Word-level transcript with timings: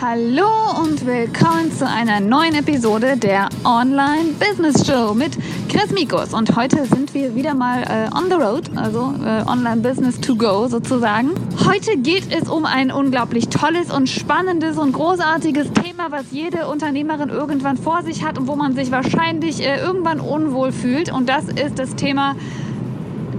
Hallo 0.00 0.46
und 0.80 1.04
willkommen 1.06 1.72
zu 1.72 1.84
einer 1.84 2.20
neuen 2.20 2.54
Episode 2.54 3.16
der 3.16 3.48
Online 3.64 4.30
Business 4.38 4.86
Show 4.86 5.12
mit 5.12 5.36
Chris 5.68 5.90
Mikus. 5.90 6.32
Und 6.32 6.54
heute 6.54 6.84
sind 6.86 7.12
wir 7.14 7.34
wieder 7.34 7.52
mal 7.52 7.82
äh, 7.82 8.16
on 8.16 8.28
the 8.28 8.36
road, 8.36 8.70
also 8.76 9.12
äh, 9.24 9.42
Online 9.50 9.80
Business 9.80 10.20
to 10.20 10.36
go 10.36 10.68
sozusagen. 10.68 11.30
Heute 11.66 11.96
geht 11.96 12.32
es 12.32 12.48
um 12.48 12.64
ein 12.64 12.92
unglaublich 12.92 13.48
tolles 13.48 13.90
und 13.90 14.08
spannendes 14.08 14.78
und 14.78 14.92
großartiges 14.92 15.72
Thema, 15.72 16.12
was 16.12 16.26
jede 16.30 16.68
Unternehmerin 16.68 17.30
irgendwann 17.30 17.76
vor 17.76 18.04
sich 18.04 18.22
hat 18.22 18.38
und 18.38 18.46
wo 18.46 18.54
man 18.54 18.76
sich 18.76 18.92
wahrscheinlich 18.92 19.66
äh, 19.66 19.80
irgendwann 19.80 20.20
unwohl 20.20 20.70
fühlt. 20.70 21.12
Und 21.12 21.28
das 21.28 21.48
ist 21.48 21.80
das 21.80 21.96
Thema, 21.96 22.36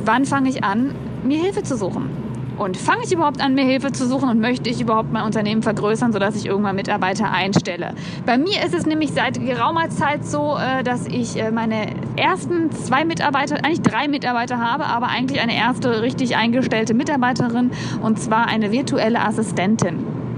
wann 0.04 0.26
fange 0.26 0.50
ich 0.50 0.62
an, 0.62 0.94
mir 1.24 1.40
Hilfe 1.40 1.64
zu 1.64 1.78
suchen? 1.78 2.29
Und 2.60 2.76
fange 2.76 3.04
ich 3.06 3.14
überhaupt 3.14 3.42
an, 3.42 3.56
mir 3.56 3.64
Hilfe 3.64 3.94
zu 3.94 4.06
suchen 4.06 4.28
und 4.28 4.42
möchte 4.42 4.70
ich 4.70 4.82
überhaupt 4.82 5.14
mein 5.14 5.24
Unternehmen 5.24 5.64
vergrößern, 5.64 6.12
sodass 6.12 6.36
ich 6.36 6.46
irgendwann 6.46 6.76
Mitarbeiter 6.76 7.32
einstelle? 7.32 7.94
Bei 8.26 8.38
mir 8.38 8.62
ist 8.66 8.74
es 8.74 8.86
nämlich 8.86 9.12
seit 9.12 9.40
geraumer 9.40 9.90
Zeit 9.90 10.26
so, 10.26 10.58
äh, 10.58 10.84
dass 10.84 11.08
ich 11.08 11.38
äh, 11.38 11.52
meine 11.52 11.94
ersten 12.18 12.70
zwei 12.72 13.06
Mitarbeiter, 13.06 13.64
eigentlich 13.64 13.82
drei 13.82 14.10
Mitarbeiter 14.10 14.60
habe, 14.60 14.86
aber 14.88 15.08
eigentlich 15.08 15.40
eine 15.40 15.56
erste 15.56 16.02
richtig 16.02 16.36
eingestellte 16.36 16.94
Mitarbeiterin 16.94 17.72
und 18.02 18.20
zwar 18.20 18.48
eine 18.48 18.74
virtuelle 18.74 19.22
Assistentin. 19.22 20.29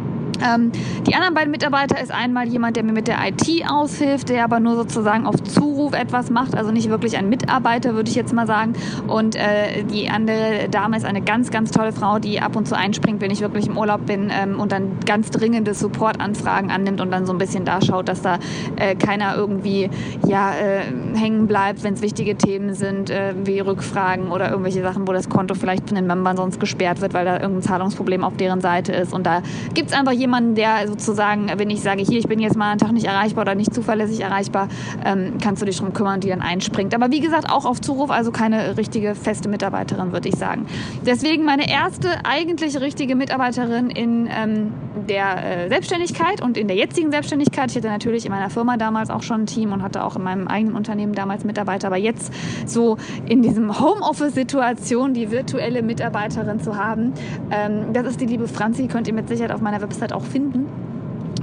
Ähm, 0.44 0.72
die 1.08 1.16
anderen 1.16 1.34
beiden 1.34 1.52
Mitarbeiter 1.52 2.02
ist 2.02 2.12
einmal 2.12 2.48
jemand, 2.48 2.76
der 2.76 2.84
mir 2.84 2.94
mit 2.94 3.08
der 3.08 3.18
IT 3.28 3.48
aushilft, 3.70 4.30
der 4.30 4.44
aber 4.44 4.60
nur 4.60 4.76
sozusagen 4.76 5.26
auf 5.26 5.42
Zuruf 5.44 5.94
etwas 5.94 6.30
macht, 6.30 6.56
also 6.56 6.72
nicht 6.72 6.90
wirklich 6.90 7.18
ein 7.18 7.30
Mitarbeiter, 7.30 7.96
würde 7.96 8.10
ich 8.10 8.16
jetzt 8.16 8.34
mal 8.34 8.48
sagen. 8.48 8.74
Und 9.08 9.36
äh, 9.36 9.84
die 9.84 10.10
andere 10.10 10.68
Dame 10.70 10.98
ist 10.98 11.06
eine 11.06 11.22
ganz, 11.22 11.52
ganz 11.52 11.72
tolle 11.72 11.92
Frau, 11.92 12.20
die 12.20 12.42
ab 12.42 12.56
und 12.56 12.68
zu 12.68 12.76
einspringt, 12.76 13.22
wenn 13.22 13.32
ich 13.32 13.42
wirklich 13.42 13.68
im 13.68 13.78
Urlaub 13.78 14.06
bin 14.06 14.32
ähm, 14.32 14.60
und 14.60 14.72
dann 14.72 15.00
ganz 15.06 15.30
dringende 15.30 15.74
Supportanfragen 15.74 16.72
annimmt 16.72 17.02
und 17.02 17.12
dann 17.12 17.26
so 17.26 17.34
ein 17.34 17.38
bisschen 17.38 17.66
da 17.66 17.82
schaut, 17.82 18.10
dass 18.10 18.22
da 18.22 18.40
äh, 18.78 18.96
keiner 18.96 19.36
irgendwie 19.36 19.90
ja, 20.28 20.54
äh, 20.54 20.82
hängen 21.18 21.48
bleibt, 21.48 21.84
wenn 21.84 21.94
es 21.94 22.02
wichtige 22.02 22.36
Themen 22.36 22.74
sind, 22.74 23.10
äh, 23.10 23.34
wie 23.44 23.60
Rückfragen 23.60 24.32
oder 24.32 24.50
irgendwelche 24.50 24.82
Sachen, 24.82 25.08
wo 25.08 25.14
das 25.14 25.30
Konto 25.30 25.56
vielleicht 25.56 25.88
von 25.88 25.96
den 25.96 26.08
Membern 26.08 26.38
sonst 26.38 26.60
gesperrt 26.60 27.02
wird, 27.02 27.14
weil 27.14 27.26
da 27.26 27.40
irgendein 27.40 27.64
Zahlungsproblem 27.64 28.24
auf 28.24 28.38
deren 28.38 28.62
Seite 28.62 28.92
ist. 28.94 29.14
Und 29.14 29.26
da 29.26 29.42
gibt 29.74 29.90
es 29.90 29.98
einfach 29.98 30.12
jemanden, 30.12 30.31
jemanden, 30.32 30.56
der 30.56 30.88
sozusagen, 30.88 31.52
wenn 31.58 31.70
ich 31.70 31.82
sage, 31.82 32.04
hier, 32.04 32.18
ich 32.18 32.28
bin 32.28 32.40
jetzt 32.40 32.56
mal 32.56 32.72
einen 32.72 32.80
Tag 32.80 32.94
nicht 32.94 33.06
erreichbar 33.06 33.42
oder 33.42 33.54
nicht 33.54 33.74
zuverlässig 33.74 34.22
erreichbar, 34.22 34.70
ähm, 35.04 35.34
kannst 35.44 35.62
du 35.62 35.66
dich 35.66 35.78
darum 35.78 35.94
kümmern, 35.94 36.22
die 36.22 36.30
dann 36.30 36.40
einspringt. 36.42 36.96
Aber 36.96 37.12
wie 37.12 37.20
gesagt, 37.20 37.50
auch 37.50 37.66
auf 37.66 37.82
Zuruf, 37.82 38.10
also 38.10 38.32
keine 38.32 38.78
richtige 38.78 39.14
feste 39.14 39.50
Mitarbeiterin, 39.50 40.14
würde 40.14 40.30
ich 40.30 40.36
sagen. 40.36 40.68
Deswegen 41.06 41.44
meine 41.44 41.70
erste 41.70 42.24
eigentlich 42.24 42.80
richtige 42.80 43.18
Mitarbeiterin 43.18 43.90
in 43.90 44.30
ähm, 44.32 44.74
der 45.12 45.66
äh, 45.66 45.68
Selbstständigkeit 45.68 46.42
und 46.42 46.58
in 46.58 46.70
der 46.70 46.78
jetzigen 46.78 47.12
Selbstständigkeit. 47.12 47.70
Ich 47.70 47.76
hatte 47.76 47.90
natürlich 47.90 48.26
in 48.26 48.32
meiner 48.32 48.50
Firma 48.50 48.78
damals 48.78 49.10
auch 49.10 49.24
schon 49.24 49.42
ein 49.42 49.46
Team 49.46 49.74
und 49.74 49.84
hatte 49.84 50.06
auch 50.06 50.16
in 50.16 50.24
meinem 50.24 50.48
eigenen 50.48 50.76
Unternehmen 50.76 51.14
damals 51.14 51.44
Mitarbeiter, 51.44 51.88
aber 51.88 51.98
jetzt 51.98 52.32
so 52.66 52.98
in 53.28 53.42
diesem 53.42 53.78
Homeoffice-Situation 53.78 55.14
die 55.14 55.30
virtuelle 55.30 55.82
Mitarbeiterin 55.82 56.62
zu 56.62 56.78
haben, 56.78 57.14
ähm, 57.52 57.92
das 57.92 58.08
ist 58.08 58.22
die 58.22 58.26
liebe 58.26 58.48
Franzi, 58.48 58.88
könnt 58.88 59.10
ihr 59.10 59.14
mit 59.14 59.28
Sicherheit 59.28 59.52
auf 59.52 59.60
meiner 59.60 59.82
Website 59.82 60.14
auch 60.14 60.24
finden. 60.24 60.91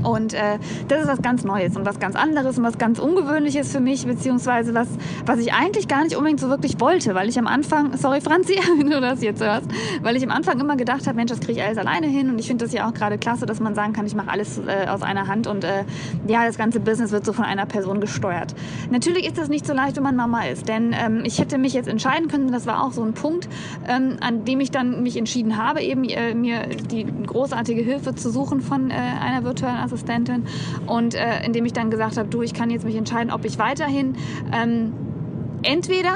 Und 0.05 0.35
äh, 0.35 0.59
das 0.89 1.03
ist 1.03 1.09
was 1.09 1.23
ganz 1.23 1.45
Neues 1.45 1.77
und 1.77 1.87
was 1.87 1.99
ganz 1.99 2.17
anderes 2.17 2.59
und 2.59 2.65
was 2.65 2.79
ganz 2.79 2.99
Ungewöhnliches 2.99 3.73
für 3.73 3.81
mich, 3.81 4.07
beziehungsweise 4.07 4.75
was, 4.75 4.89
was 5.27 5.39
ich 5.39 5.53
eigentlich 5.53 5.89
gar 5.89 6.05
nicht 6.05 6.17
unbedingt 6.17 6.41
so 6.41 6.49
wirklich 6.49 6.81
wollte, 6.81 7.15
weil 7.15 7.29
ich 7.29 7.39
am 7.39 7.47
Anfang, 7.47 7.97
sorry 7.97 8.21
Franzi, 8.21 8.59
wenn 8.79 8.91
du 8.91 9.01
das 9.01 9.23
jetzt 9.23 9.43
hörst, 9.43 9.67
weil 10.03 10.17
ich 10.17 10.25
am 10.25 10.31
Anfang 10.31 10.61
immer 10.61 10.77
gedacht 10.77 11.07
habe, 11.07 11.17
Mensch, 11.17 11.31
das 11.31 11.41
kriege 11.41 11.61
ich 11.61 11.65
alles 11.65 11.79
alleine 11.79 12.07
hin 12.07 12.31
und 12.31 12.39
ich 12.39 12.47
finde 12.47 12.65
das 12.65 12.73
ja 12.73 12.89
auch 12.89 12.95
gerade 12.95 13.19
klasse, 13.19 13.47
dass 13.47 13.61
man 13.61 13.75
sagen 13.75 13.93
kann, 13.93 14.07
ich 14.07 14.15
mache 14.15 14.31
alles 14.31 14.59
äh, 14.59 14.89
aus 14.89 15.03
einer 15.03 15.27
Hand 15.27 15.47
und 15.47 15.65
äh, 15.65 15.85
ja, 16.27 16.47
das 16.47 16.59
ganze 16.59 16.81
Business 16.81 17.13
wird 17.13 17.25
so 17.25 17.33
von 17.33 17.45
einer 17.45 17.67
Person 17.67 18.01
gesteuert. 18.01 18.55
Natürlich 18.91 19.27
ist 19.27 19.39
das 19.39 19.49
nicht 19.49 19.67
so 19.67 19.73
leicht, 19.73 19.97
wenn 19.97 20.03
man 20.03 20.17
Mama 20.17 20.45
ist, 20.45 20.69
denn 20.69 20.95
ähm, 20.99 21.23
ich 21.25 21.39
hätte 21.39 21.59
mich 21.59 21.73
jetzt 21.73 21.89
entscheiden 21.89 22.29
können, 22.29 22.53
das 22.53 22.67
war 22.67 22.85
auch 22.85 22.93
so 22.93 23.03
ein 23.03 23.15
Punkt, 23.15 23.49
ähm, 23.87 24.17
an 24.21 24.45
dem 24.45 24.61
ich 24.61 24.71
dann 24.71 25.03
mich 25.03 25.17
entschieden 25.17 25.57
habe, 25.57 25.81
eben 25.81 26.05
äh, 26.05 26.35
mir 26.35 26.67
die 26.69 27.05
großartige 27.05 27.83
Hilfe 27.83 28.15
zu 28.15 28.31
suchen 28.31 28.61
von 28.61 28.91
äh, 28.91 28.95
einer 28.95 29.45
virtuellen 29.45 29.77
Assistentin. 29.89 30.45
Und 30.87 31.15
äh, 31.15 31.45
indem 31.45 31.65
ich 31.65 31.73
dann 31.73 31.91
gesagt 31.91 32.17
habe, 32.17 32.29
du, 32.29 32.43
ich 32.43 32.55
kann 32.55 32.71
jetzt 32.71 32.85
mich 32.85 32.97
entscheiden, 32.97 33.33
ob 33.33 33.45
ich 33.45 33.59
weiterhin 33.59 34.15
ähm, 34.53 34.93
entweder 35.63 36.15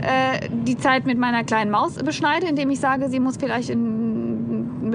äh, 0.00 0.48
die 0.50 0.76
Zeit 0.76 1.06
mit 1.06 1.18
meiner 1.18 1.44
kleinen 1.44 1.70
Maus 1.70 1.94
beschneide, 1.94 2.46
indem 2.46 2.70
ich 2.70 2.80
sage, 2.80 3.08
sie 3.08 3.20
muss 3.20 3.36
vielleicht 3.36 3.70
in 3.70 4.13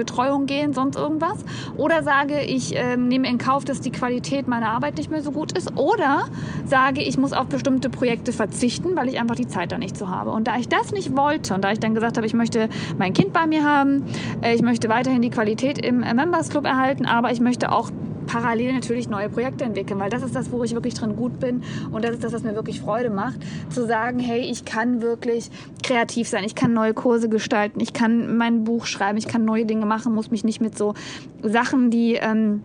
Betreuung 0.00 0.46
gehen, 0.46 0.72
sonst 0.72 0.96
irgendwas. 0.96 1.44
Oder 1.76 2.02
sage, 2.02 2.40
ich 2.40 2.74
äh, 2.74 2.96
nehme 2.96 3.28
in 3.28 3.38
Kauf, 3.38 3.64
dass 3.64 3.80
die 3.80 3.92
Qualität 3.92 4.48
meiner 4.48 4.70
Arbeit 4.70 4.96
nicht 4.96 5.10
mehr 5.10 5.22
so 5.22 5.30
gut 5.30 5.52
ist. 5.52 5.76
Oder 5.76 6.24
sage, 6.64 7.02
ich 7.02 7.18
muss 7.18 7.32
auf 7.32 7.46
bestimmte 7.46 7.90
Projekte 7.90 8.32
verzichten, 8.32 8.96
weil 8.96 9.08
ich 9.08 9.20
einfach 9.20 9.36
die 9.36 9.46
Zeit 9.46 9.72
da 9.72 9.78
nicht 9.78 9.96
so 9.96 10.08
habe. 10.08 10.30
Und 10.30 10.46
da 10.46 10.56
ich 10.56 10.68
das 10.68 10.92
nicht 10.92 11.16
wollte 11.16 11.54
und 11.54 11.62
da 11.62 11.72
ich 11.72 11.80
dann 11.80 11.94
gesagt 11.94 12.16
habe, 12.16 12.26
ich 12.26 12.34
möchte 12.34 12.68
mein 12.98 13.12
Kind 13.12 13.32
bei 13.32 13.46
mir 13.46 13.64
haben, 13.64 14.04
äh, 14.42 14.54
ich 14.54 14.62
möchte 14.62 14.88
weiterhin 14.88 15.22
die 15.22 15.30
Qualität 15.30 15.78
im 15.84 16.02
äh, 16.02 16.14
Members 16.14 16.48
Club 16.48 16.64
erhalten, 16.64 17.04
aber 17.04 17.30
ich 17.30 17.40
möchte 17.40 17.72
auch 17.72 17.90
parallel 18.30 18.74
natürlich 18.74 19.08
neue 19.08 19.28
Projekte 19.28 19.64
entwickeln, 19.64 19.98
weil 19.98 20.10
das 20.10 20.22
ist 20.22 20.36
das, 20.36 20.52
wo 20.52 20.62
ich 20.62 20.72
wirklich 20.72 20.94
drin 20.94 21.16
gut 21.16 21.40
bin 21.40 21.62
und 21.90 22.04
das 22.04 22.12
ist 22.12 22.22
das, 22.22 22.32
was 22.32 22.42
mir 22.44 22.54
wirklich 22.54 22.80
Freude 22.80 23.10
macht, 23.10 23.40
zu 23.70 23.86
sagen, 23.86 24.20
hey, 24.20 24.40
ich 24.40 24.64
kann 24.64 25.02
wirklich 25.02 25.50
kreativ 25.82 26.28
sein, 26.28 26.44
ich 26.44 26.54
kann 26.54 26.72
neue 26.72 26.94
Kurse 26.94 27.28
gestalten, 27.28 27.80
ich 27.80 27.92
kann 27.92 28.36
mein 28.36 28.62
Buch 28.62 28.86
schreiben, 28.86 29.18
ich 29.18 29.26
kann 29.26 29.44
neue 29.44 29.66
Dinge 29.66 29.84
machen, 29.84 30.14
muss 30.14 30.30
mich 30.30 30.44
nicht 30.44 30.60
mit 30.60 30.78
so 30.78 30.94
Sachen, 31.42 31.90
die 31.90 32.14
ähm, 32.14 32.62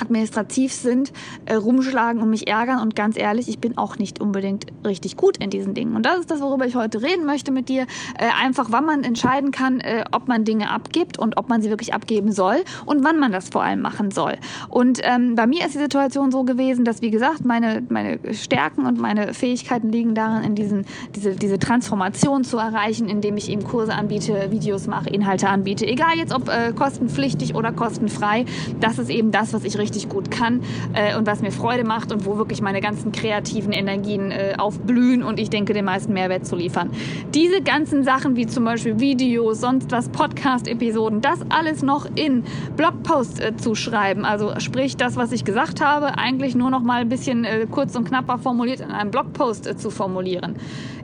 administrativ 0.00 0.72
sind, 0.72 1.12
äh, 1.46 1.54
rumschlagen 1.54 2.22
und 2.22 2.30
mich 2.30 2.48
ärgern. 2.48 2.80
Und 2.80 2.96
ganz 2.96 3.16
ehrlich, 3.16 3.48
ich 3.48 3.58
bin 3.58 3.76
auch 3.76 3.98
nicht 3.98 4.20
unbedingt 4.20 4.66
richtig 4.84 5.16
gut 5.16 5.36
in 5.38 5.50
diesen 5.50 5.74
Dingen. 5.74 5.96
Und 5.96 6.06
das 6.06 6.20
ist 6.20 6.30
das, 6.30 6.40
worüber 6.40 6.66
ich 6.66 6.74
heute 6.74 7.02
reden 7.02 7.24
möchte 7.24 7.52
mit 7.52 7.68
dir. 7.68 7.82
Äh, 8.18 8.28
einfach, 8.42 8.68
wann 8.70 8.84
man 8.84 9.04
entscheiden 9.04 9.50
kann, 9.50 9.80
äh, 9.80 10.04
ob 10.12 10.28
man 10.28 10.44
Dinge 10.44 10.70
abgibt 10.70 11.18
und 11.18 11.36
ob 11.36 11.48
man 11.48 11.62
sie 11.62 11.70
wirklich 11.70 11.94
abgeben 11.94 12.32
soll 12.32 12.56
und 12.86 13.04
wann 13.04 13.18
man 13.18 13.32
das 13.32 13.48
vor 13.48 13.62
allem 13.62 13.80
machen 13.80 14.10
soll. 14.10 14.36
Und 14.68 15.00
ähm, 15.02 15.34
bei 15.34 15.46
mir 15.46 15.64
ist 15.64 15.74
die 15.74 15.78
Situation 15.78 16.30
so 16.30 16.44
gewesen, 16.44 16.84
dass, 16.84 17.02
wie 17.02 17.10
gesagt, 17.10 17.44
meine, 17.44 17.82
meine 17.88 18.18
Stärken 18.34 18.86
und 18.86 18.98
meine 18.98 19.34
Fähigkeiten 19.34 19.90
liegen 19.90 20.14
darin, 20.14 20.44
in 20.44 20.54
diesen, 20.54 20.86
diese, 21.14 21.34
diese 21.34 21.58
Transformation 21.58 22.44
zu 22.44 22.58
erreichen, 22.58 23.08
indem 23.08 23.36
ich 23.36 23.50
eben 23.50 23.64
Kurse 23.64 23.94
anbiete, 23.94 24.50
Videos 24.50 24.86
mache, 24.86 25.10
Inhalte 25.10 25.48
anbiete. 25.48 25.86
Egal 25.86 26.16
jetzt, 26.16 26.32
ob 26.32 26.48
äh, 26.48 26.72
kostenpflichtig 26.72 27.54
oder 27.54 27.72
kostenfrei. 27.72 28.44
Das 28.80 28.98
ist 28.98 29.10
eben 29.10 29.30
das, 29.30 29.52
was 29.52 29.64
ich 29.64 29.78
richtig 29.78 29.87
richtig 29.88 30.08
gut 30.08 30.30
kann 30.30 30.60
äh, 30.92 31.16
und 31.16 31.26
was 31.26 31.40
mir 31.40 31.50
Freude 31.50 31.84
macht 31.84 32.12
und 32.12 32.26
wo 32.26 32.36
wirklich 32.36 32.60
meine 32.60 32.80
ganzen 32.80 33.10
kreativen 33.10 33.72
Energien 33.72 34.30
äh, 34.30 34.54
aufblühen 34.58 35.22
und 35.22 35.40
ich 35.40 35.50
denke, 35.50 35.72
den 35.72 35.84
meisten 35.84 36.12
Mehrwert 36.12 36.46
zu 36.46 36.56
liefern. 36.56 36.90
Diese 37.34 37.62
ganzen 37.62 38.04
Sachen 38.04 38.36
wie 38.36 38.46
zum 38.46 38.64
Beispiel 38.64 39.00
Videos, 39.00 39.60
sonst 39.60 39.90
was, 39.90 40.08
Podcast-Episoden, 40.10 41.20
das 41.20 41.40
alles 41.48 41.82
noch 41.82 42.06
in 42.14 42.44
Blogposts 42.76 43.40
äh, 43.40 43.56
zu 43.56 43.74
schreiben, 43.74 44.24
also 44.24 44.52
sprich 44.58 44.96
das, 44.96 45.16
was 45.16 45.32
ich 45.32 45.44
gesagt 45.44 45.80
habe, 45.80 46.18
eigentlich 46.18 46.54
nur 46.54 46.70
noch 46.70 46.82
mal 46.82 47.00
ein 47.00 47.08
bisschen 47.08 47.44
äh, 47.44 47.66
kurz 47.70 47.96
und 47.96 48.06
knapper 48.06 48.38
formuliert 48.38 48.80
in 48.80 48.90
einem 48.90 49.10
Blogpost 49.10 49.66
äh, 49.66 49.76
zu 49.76 49.90
formulieren, 49.90 50.56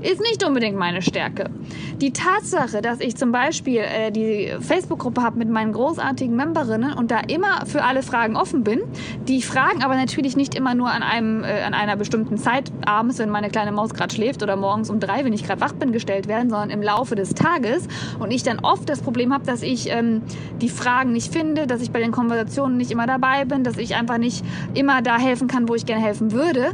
ist 0.05 0.21
nicht 0.21 0.45
unbedingt 0.45 0.77
meine 0.77 1.01
Stärke. 1.01 1.49
Die 2.01 2.13
Tatsache, 2.13 2.83
dass 2.83 3.01
ich 3.01 3.17
zum 3.17 3.33
Beispiel 3.33 3.79
äh, 3.79 4.11
die 4.11 4.53
Facebook-Gruppe 4.61 5.23
habe 5.23 5.39
mit 5.39 5.49
meinen 5.49 5.73
großartigen 5.73 6.37
Memberinnen 6.37 6.93
und 6.93 7.11
da 7.11 7.21
immer 7.21 7.65
für 7.67 7.83
alle 7.83 8.03
Fragen 8.03 8.37
offen 8.37 8.63
bin, 8.63 8.75
bin. 8.75 8.83
Die 9.29 9.41
Fragen 9.41 9.83
aber 9.83 9.97
natürlich 9.97 10.37
nicht 10.37 10.55
immer 10.55 10.75
nur 10.75 10.91
an, 10.91 11.03
einem, 11.03 11.45
äh, 11.45 11.63
an 11.63 11.73
einer 11.73 11.97
bestimmten 11.97 12.37
Zeit 12.37 12.71
abends, 12.85 13.19
wenn 13.19 13.31
meine 13.31 13.49
kleine 13.49 13.73
Maus 13.73 13.95
gerade 13.95 14.15
schläft 14.15 14.43
oder 14.43 14.55
morgens 14.55 14.91
um 14.91 15.01
drei, 15.01 15.25
wenn 15.25 15.33
ich 15.33 15.45
gerade 15.45 15.63
wach 15.63 15.73
bin, 15.73 15.93
gestellt 15.93 16.29
werden, 16.29 16.51
sondern 16.51 16.69
im 16.69 16.83
Laufe 16.83 17.15
des 17.15 17.33
Tages. 17.33 17.89
Und 18.19 18.31
ich 18.31 18.43
dann 18.43 18.59
oft 18.59 18.87
das 18.87 19.01
Problem 19.01 19.33
habe, 19.33 19.47
dass 19.47 19.63
ich 19.63 19.91
ähm, 19.91 20.21
die 20.61 20.69
Fragen 20.69 21.13
nicht 21.13 21.33
finde, 21.33 21.67
dass 21.67 21.81
ich 21.81 21.91
bei 21.91 22.01
den 22.01 22.13
Konversationen 22.13 22.77
nicht 22.77 22.91
immer 22.91 23.07
dabei 23.07 23.47
bin, 23.47 23.65
dass 23.65 23.79
ich 23.79 23.95
einfach 23.95 24.19
nicht 24.19 24.45
immer 24.75 25.01
da 25.01 25.17
helfen 25.17 25.49
kann, 25.49 25.71
wo 25.71 25.75
ich 25.75 25.87
gerne 25.87 26.03
helfen 26.03 26.33
würde, 26.33 26.73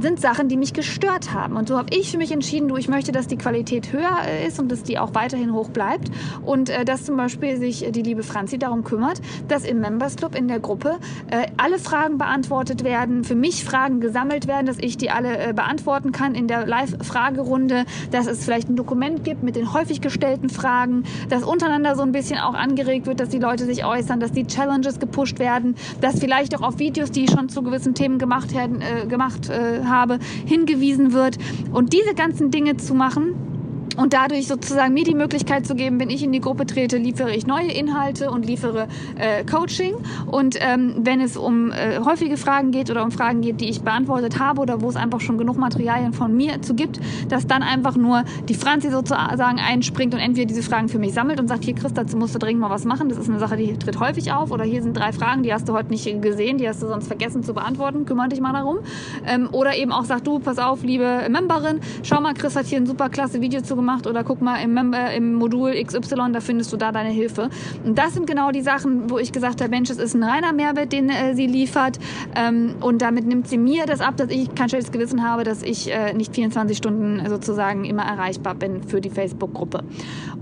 sind 0.00 0.20
Sachen, 0.20 0.48
die 0.48 0.56
mich 0.56 0.72
gestört 0.72 1.32
haben. 1.32 1.56
Und 1.56 1.68
so 1.68 1.78
habe 1.78 1.94
ich 1.94 2.10
für 2.10 2.18
mich 2.18 2.32
entschieden, 2.32 2.66
du, 2.66 2.76
ich 2.76 2.88
möchte, 2.88 3.12
dass 3.12 3.28
die 3.28 3.36
Qualität 3.36 3.92
höher 3.92 4.22
äh, 4.26 4.44
ist 4.44 4.58
und 4.58 4.72
dass 4.72 4.82
die 4.82 4.98
auch 4.98 5.14
weiterhin 5.14 5.52
hoch 5.52 5.68
bleibt. 5.68 6.10
Und 6.44 6.68
äh, 6.68 6.84
dass 6.84 7.04
zum 7.04 7.16
Beispiel 7.16 7.58
sich 7.58 7.86
die 7.92 8.02
liebe 8.02 8.24
Franzi 8.24 8.58
darum 8.58 8.82
kümmert, 8.82 9.20
dass 9.46 9.64
im 9.64 9.78
Members 9.78 10.16
Club 10.16 10.34
in 10.34 10.48
der 10.48 10.58
Gruppe 10.58 10.96
äh, 11.30 11.46
alle 11.56 11.78
Fragen 11.78 11.91
beantwortet 11.92 12.84
werden, 12.84 13.22
für 13.22 13.34
mich 13.34 13.64
Fragen 13.64 14.00
gesammelt 14.00 14.46
werden, 14.46 14.66
dass 14.66 14.78
ich 14.78 14.96
die 14.96 15.10
alle 15.10 15.36
äh, 15.36 15.52
beantworten 15.52 16.10
kann 16.10 16.34
in 16.34 16.48
der 16.48 16.66
Live-Fragerunde, 16.66 17.84
dass 18.10 18.26
es 18.26 18.44
vielleicht 18.44 18.70
ein 18.70 18.76
Dokument 18.76 19.24
gibt 19.24 19.42
mit 19.42 19.56
den 19.56 19.74
häufig 19.74 20.00
gestellten 20.00 20.48
Fragen, 20.48 21.04
dass 21.28 21.42
untereinander 21.42 21.94
so 21.94 22.02
ein 22.02 22.12
bisschen 22.12 22.38
auch 22.38 22.54
angeregt 22.54 23.06
wird, 23.06 23.20
dass 23.20 23.28
die 23.28 23.38
Leute 23.38 23.66
sich 23.66 23.84
äußern, 23.84 24.20
dass 24.20 24.32
die 24.32 24.46
Challenges 24.46 25.00
gepusht 25.00 25.38
werden, 25.38 25.74
dass 26.00 26.18
vielleicht 26.18 26.56
auch 26.56 26.62
auf 26.62 26.78
Videos, 26.78 27.10
die 27.10 27.24
ich 27.24 27.30
schon 27.30 27.50
zu 27.50 27.62
gewissen 27.62 27.94
Themen 27.94 28.18
gemacht, 28.18 28.48
äh, 28.54 29.06
gemacht 29.06 29.50
äh, 29.50 29.84
habe, 29.84 30.18
hingewiesen 30.46 31.12
wird. 31.12 31.36
Und 31.72 31.92
diese 31.92 32.14
ganzen 32.14 32.50
Dinge 32.50 32.78
zu 32.78 32.94
machen, 32.94 33.51
und 33.96 34.12
dadurch 34.12 34.46
sozusagen 34.46 34.94
mir 34.94 35.04
die 35.04 35.14
Möglichkeit 35.14 35.66
zu 35.66 35.74
geben, 35.74 36.00
wenn 36.00 36.10
ich 36.10 36.22
in 36.22 36.32
die 36.32 36.40
Gruppe 36.40 36.66
trete, 36.66 36.96
liefere 36.96 37.34
ich 37.34 37.46
neue 37.46 37.70
Inhalte 37.70 38.30
und 38.30 38.46
liefere 38.46 38.88
äh, 39.16 39.44
Coaching. 39.44 39.94
Und 40.26 40.56
ähm, 40.60 40.94
wenn 40.98 41.20
es 41.20 41.36
um 41.36 41.72
äh, 41.72 42.00
häufige 42.04 42.36
Fragen 42.36 42.70
geht 42.70 42.90
oder 42.90 43.04
um 43.04 43.10
Fragen 43.10 43.40
geht, 43.40 43.60
die 43.60 43.68
ich 43.68 43.82
beantwortet 43.82 44.38
habe 44.38 44.60
oder 44.60 44.80
wo 44.80 44.88
es 44.88 44.96
einfach 44.96 45.20
schon 45.20 45.38
genug 45.38 45.58
Materialien 45.58 46.12
von 46.12 46.34
mir 46.36 46.62
zu 46.62 46.74
gibt, 46.74 47.00
dass 47.28 47.46
dann 47.46 47.62
einfach 47.62 47.96
nur 47.96 48.24
die 48.48 48.54
Franzi 48.54 48.90
sozusagen 48.90 49.58
einspringt 49.58 50.14
und 50.14 50.20
entweder 50.20 50.46
diese 50.46 50.62
Fragen 50.62 50.88
für 50.88 50.98
mich 50.98 51.12
sammelt 51.12 51.40
und 51.40 51.48
sagt, 51.48 51.64
hier 51.64 51.74
Chris, 51.74 51.92
dazu 51.92 52.16
musst 52.16 52.34
du 52.34 52.38
dringend 52.38 52.60
mal 52.60 52.70
was 52.70 52.84
machen. 52.84 53.08
Das 53.08 53.18
ist 53.18 53.28
eine 53.28 53.38
Sache, 53.38 53.56
die 53.56 53.76
tritt 53.76 54.00
häufig 54.00 54.32
auf. 54.32 54.50
Oder 54.50 54.64
hier 54.64 54.82
sind 54.82 54.96
drei 54.96 55.12
Fragen, 55.12 55.42
die 55.42 55.52
hast 55.52 55.68
du 55.68 55.72
heute 55.72 55.90
nicht 55.90 56.02
gesehen, 56.22 56.58
die 56.58 56.68
hast 56.68 56.82
du 56.82 56.88
sonst 56.88 57.06
vergessen 57.06 57.42
zu 57.42 57.54
beantworten. 57.54 58.06
Kümmere 58.06 58.28
dich 58.28 58.40
mal 58.40 58.52
darum. 58.52 58.78
Ähm, 59.26 59.48
oder 59.52 59.76
eben 59.76 59.92
auch 59.92 60.04
sagt, 60.04 60.26
du, 60.26 60.38
pass 60.38 60.58
auf, 60.58 60.82
liebe 60.82 61.26
Memberin, 61.28 61.80
schau 62.02 62.20
mal, 62.20 62.34
Chris 62.34 62.56
hat 62.56 62.66
hier 62.66 62.78
ein 62.78 62.86
super 62.86 63.08
klasse 63.08 63.40
Video 63.40 63.60
zu 63.60 63.76
gemacht 63.82 64.06
oder 64.06 64.22
guck 64.22 64.40
mal 64.40 64.56
im, 64.62 64.74
Member, 64.74 65.12
im 65.12 65.34
Modul 65.34 65.72
XY, 65.72 66.32
da 66.32 66.40
findest 66.40 66.72
du 66.72 66.76
da 66.76 66.92
deine 66.92 67.10
Hilfe. 67.10 67.50
Und 67.84 67.98
das 67.98 68.14
sind 68.14 68.26
genau 68.26 68.52
die 68.52 68.62
Sachen, 68.62 69.10
wo 69.10 69.18
ich 69.18 69.32
gesagt 69.32 69.60
habe, 69.60 69.70
Mensch, 69.70 69.90
es 69.90 69.98
ist 69.98 70.14
ein 70.14 70.22
reiner 70.22 70.52
Mehrwert, 70.52 70.92
den 70.92 71.10
äh, 71.10 71.34
sie 71.34 71.46
liefert. 71.46 71.98
Ähm, 72.36 72.76
und 72.80 73.02
damit 73.02 73.26
nimmt 73.26 73.48
sie 73.48 73.58
mir 73.58 73.86
das 73.86 74.00
ab, 74.00 74.16
dass 74.16 74.30
ich 74.30 74.54
kein 74.54 74.68
schlechtes 74.68 74.92
Gewissen 74.92 75.28
habe, 75.28 75.42
dass 75.42 75.62
ich 75.62 75.92
äh, 75.92 76.14
nicht 76.14 76.34
24 76.34 76.76
Stunden 76.76 77.28
sozusagen 77.28 77.84
immer 77.84 78.04
erreichbar 78.04 78.54
bin 78.54 78.84
für 78.84 79.00
die 79.00 79.10
Facebook-Gruppe. 79.10 79.82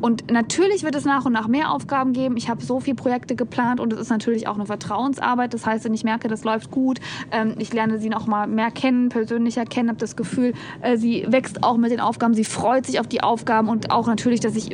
Und 0.01 0.31
natürlich 0.31 0.83
wird 0.83 0.95
es 0.95 1.05
nach 1.05 1.25
und 1.25 1.33
nach 1.33 1.49
mehr 1.49 1.73
Aufgaben 1.73 2.13
geben. 2.13 2.37
Ich 2.37 2.51
habe 2.51 2.63
so 2.63 2.79
viele 2.81 2.97
Projekte 2.97 3.37
geplant 3.37 3.81
und 3.81 3.93
es 3.93 4.01
ist 4.01 4.11
natürlich 4.11 4.49
auch 4.49 4.57
eine 4.57 4.67
Vertrauensarbeit. 4.67 5.55
Das 5.55 5.65
heißt, 5.65 5.85
wenn 5.85 5.95
ich 5.95 6.05
merke, 6.05 6.29
das 6.29 6.45
läuft 6.45 6.71
gut, 6.71 7.01
ähm, 7.33 7.55
ich 7.59 7.73
lerne 7.73 7.99
sie 7.99 8.11
noch 8.11 8.27
mal 8.27 8.47
mehr 8.47 8.71
kennen, 8.71 9.09
persönlicher 9.09 9.65
kennen, 9.65 9.89
habe 9.89 9.99
das 9.99 10.15
Gefühl, 10.15 10.53
äh, 10.83 10.99
sie 10.99 11.25
wächst 11.29 11.65
auch 11.65 11.79
mit 11.79 11.91
den 11.91 12.01
Aufgaben, 12.01 12.35
sie 12.35 12.45
freut 12.45 12.85
sich 12.85 13.01
auf 13.01 13.07
die 13.07 13.23
Aufgaben 13.23 13.30
und 13.69 13.91
auch 13.91 14.07
natürlich, 14.07 14.41
dass 14.41 14.57
ich, 14.57 14.71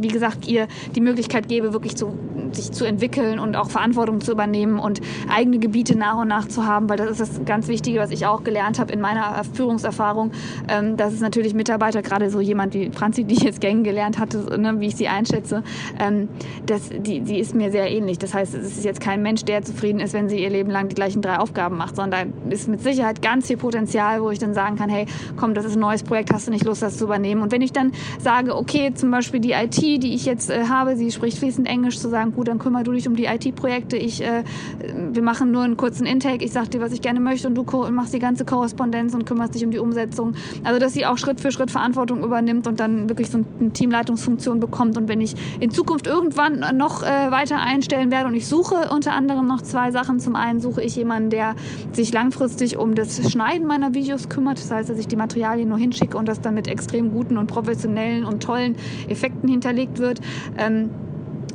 wie 0.00 0.08
gesagt, 0.08 0.48
ihr 0.48 0.68
die 0.94 1.00
Möglichkeit 1.00 1.48
gebe, 1.48 1.72
wirklich 1.72 1.96
zu, 1.96 2.12
sich 2.52 2.72
zu 2.72 2.84
entwickeln 2.84 3.38
und 3.38 3.56
auch 3.56 3.70
Verantwortung 3.70 4.20
zu 4.20 4.32
übernehmen 4.32 4.78
und 4.78 5.00
eigene 5.28 5.58
Gebiete 5.58 5.96
nach 5.96 6.18
und 6.18 6.28
nach 6.28 6.48
zu 6.48 6.66
haben, 6.66 6.88
weil 6.88 6.96
das 6.96 7.10
ist 7.10 7.20
das 7.20 7.44
ganz 7.44 7.68
Wichtige, 7.68 7.98
was 7.98 8.10
ich 8.10 8.26
auch 8.26 8.44
gelernt 8.44 8.78
habe 8.78 8.92
in 8.92 9.00
meiner 9.00 9.42
Führungserfahrung, 9.54 10.32
ähm, 10.68 10.96
dass 10.96 11.12
es 11.12 11.20
natürlich 11.20 11.54
Mitarbeiter, 11.54 12.02
gerade 12.02 12.30
so 12.30 12.40
jemand 12.40 12.74
wie 12.74 12.90
Franzi, 12.90 13.24
die 13.24 13.34
ich 13.34 13.42
jetzt 13.42 13.60
kennengelernt 13.60 14.18
hatte, 14.18 14.58
ne, 14.58 14.80
wie 14.80 14.86
ich 14.86 14.96
sie 14.96 15.08
einschätze, 15.08 15.62
ähm, 15.98 16.28
das, 16.66 16.88
die, 16.90 17.20
die 17.20 17.38
ist 17.38 17.54
mir 17.54 17.70
sehr 17.70 17.90
ähnlich. 17.90 18.18
Das 18.18 18.34
heißt, 18.34 18.54
es 18.54 18.78
ist 18.78 18.84
jetzt 18.84 19.00
kein 19.00 19.22
Mensch, 19.22 19.44
der 19.44 19.62
zufrieden 19.62 20.00
ist, 20.00 20.14
wenn 20.14 20.28
sie 20.28 20.42
ihr 20.42 20.50
Leben 20.50 20.70
lang 20.70 20.88
die 20.88 20.94
gleichen 20.94 21.22
drei 21.22 21.38
Aufgaben 21.38 21.76
macht, 21.76 21.96
sondern 21.96 22.32
da 22.42 22.50
ist 22.50 22.68
mit 22.68 22.80
Sicherheit 22.80 23.22
ganz 23.22 23.46
viel 23.46 23.56
Potenzial, 23.56 24.22
wo 24.22 24.30
ich 24.30 24.38
dann 24.38 24.54
sagen 24.54 24.76
kann, 24.76 24.88
hey, 24.88 25.06
komm, 25.36 25.54
das 25.54 25.64
ist 25.64 25.76
ein 25.76 25.80
neues 25.80 26.02
Projekt, 26.02 26.32
hast 26.32 26.46
du 26.46 26.50
nicht 26.50 26.64
Lust, 26.64 26.82
das 26.82 26.96
zu 26.96 27.04
übernehmen? 27.04 27.42
Und 27.42 27.52
wenn 27.52 27.62
ich 27.62 27.72
dann 27.72 27.89
sage, 28.18 28.56
okay, 28.56 28.92
zum 28.94 29.10
Beispiel 29.10 29.40
die 29.40 29.52
IT, 29.52 29.76
die 29.76 30.14
ich 30.14 30.26
jetzt 30.26 30.50
äh, 30.50 30.64
habe, 30.66 30.96
sie 30.96 31.10
spricht 31.10 31.38
fließend 31.38 31.68
Englisch, 31.68 31.98
zu 31.98 32.08
sagen, 32.08 32.32
gut, 32.32 32.48
dann 32.48 32.58
kümmere 32.58 32.84
du 32.84 32.92
dich 32.92 33.06
um 33.08 33.16
die 33.16 33.24
IT-Projekte, 33.26 33.96
ich, 33.96 34.22
äh, 34.22 34.44
wir 35.12 35.22
machen 35.22 35.50
nur 35.50 35.62
einen 35.62 35.76
kurzen 35.76 36.06
Intake, 36.06 36.44
ich 36.44 36.52
sag 36.52 36.70
dir, 36.70 36.80
was 36.80 36.92
ich 36.92 37.02
gerne 37.02 37.20
möchte 37.20 37.48
und 37.48 37.54
du 37.54 37.64
machst 37.90 38.14
die 38.14 38.18
ganze 38.18 38.44
Korrespondenz 38.44 39.14
und 39.14 39.26
kümmerst 39.26 39.54
dich 39.54 39.64
um 39.64 39.70
die 39.70 39.78
Umsetzung. 39.78 40.34
Also, 40.64 40.78
dass 40.78 40.92
sie 40.92 41.06
auch 41.06 41.18
Schritt 41.18 41.40
für 41.40 41.52
Schritt 41.52 41.70
Verantwortung 41.70 42.22
übernimmt 42.24 42.66
und 42.66 42.80
dann 42.80 43.08
wirklich 43.08 43.30
so 43.30 43.38
eine 43.38 43.70
Teamleitungsfunktion 43.70 44.60
bekommt. 44.60 44.96
Und 44.96 45.08
wenn 45.08 45.20
ich 45.20 45.34
in 45.60 45.70
Zukunft 45.70 46.06
irgendwann 46.06 46.76
noch 46.76 47.02
äh, 47.02 47.30
weiter 47.30 47.58
einstellen 47.60 48.10
werde 48.10 48.28
und 48.28 48.34
ich 48.34 48.46
suche 48.46 48.90
unter 48.90 49.12
anderem 49.12 49.46
noch 49.46 49.62
zwei 49.62 49.90
Sachen. 49.90 50.20
Zum 50.20 50.36
einen 50.36 50.60
suche 50.60 50.82
ich 50.82 50.96
jemanden, 50.96 51.30
der 51.30 51.54
sich 51.92 52.12
langfristig 52.12 52.76
um 52.76 52.94
das 52.94 53.30
Schneiden 53.30 53.66
meiner 53.66 53.94
Videos 53.94 54.28
kümmert. 54.28 54.58
Das 54.58 54.70
heißt, 54.70 54.90
dass 54.90 54.98
ich 54.98 55.08
die 55.08 55.16
Materialien 55.16 55.68
nur 55.68 55.78
hinschicke 55.78 56.16
und 56.16 56.28
das 56.28 56.40
dann 56.40 56.54
mit 56.54 56.68
extrem 56.68 57.12
guten 57.12 57.36
und 57.36 57.46
professionellen 57.46 57.79
und 58.24 58.42
tollen 58.42 58.76
Effekten 59.08 59.48
hinterlegt 59.48 59.98
wird. 59.98 60.20
Ähm, 60.58 60.90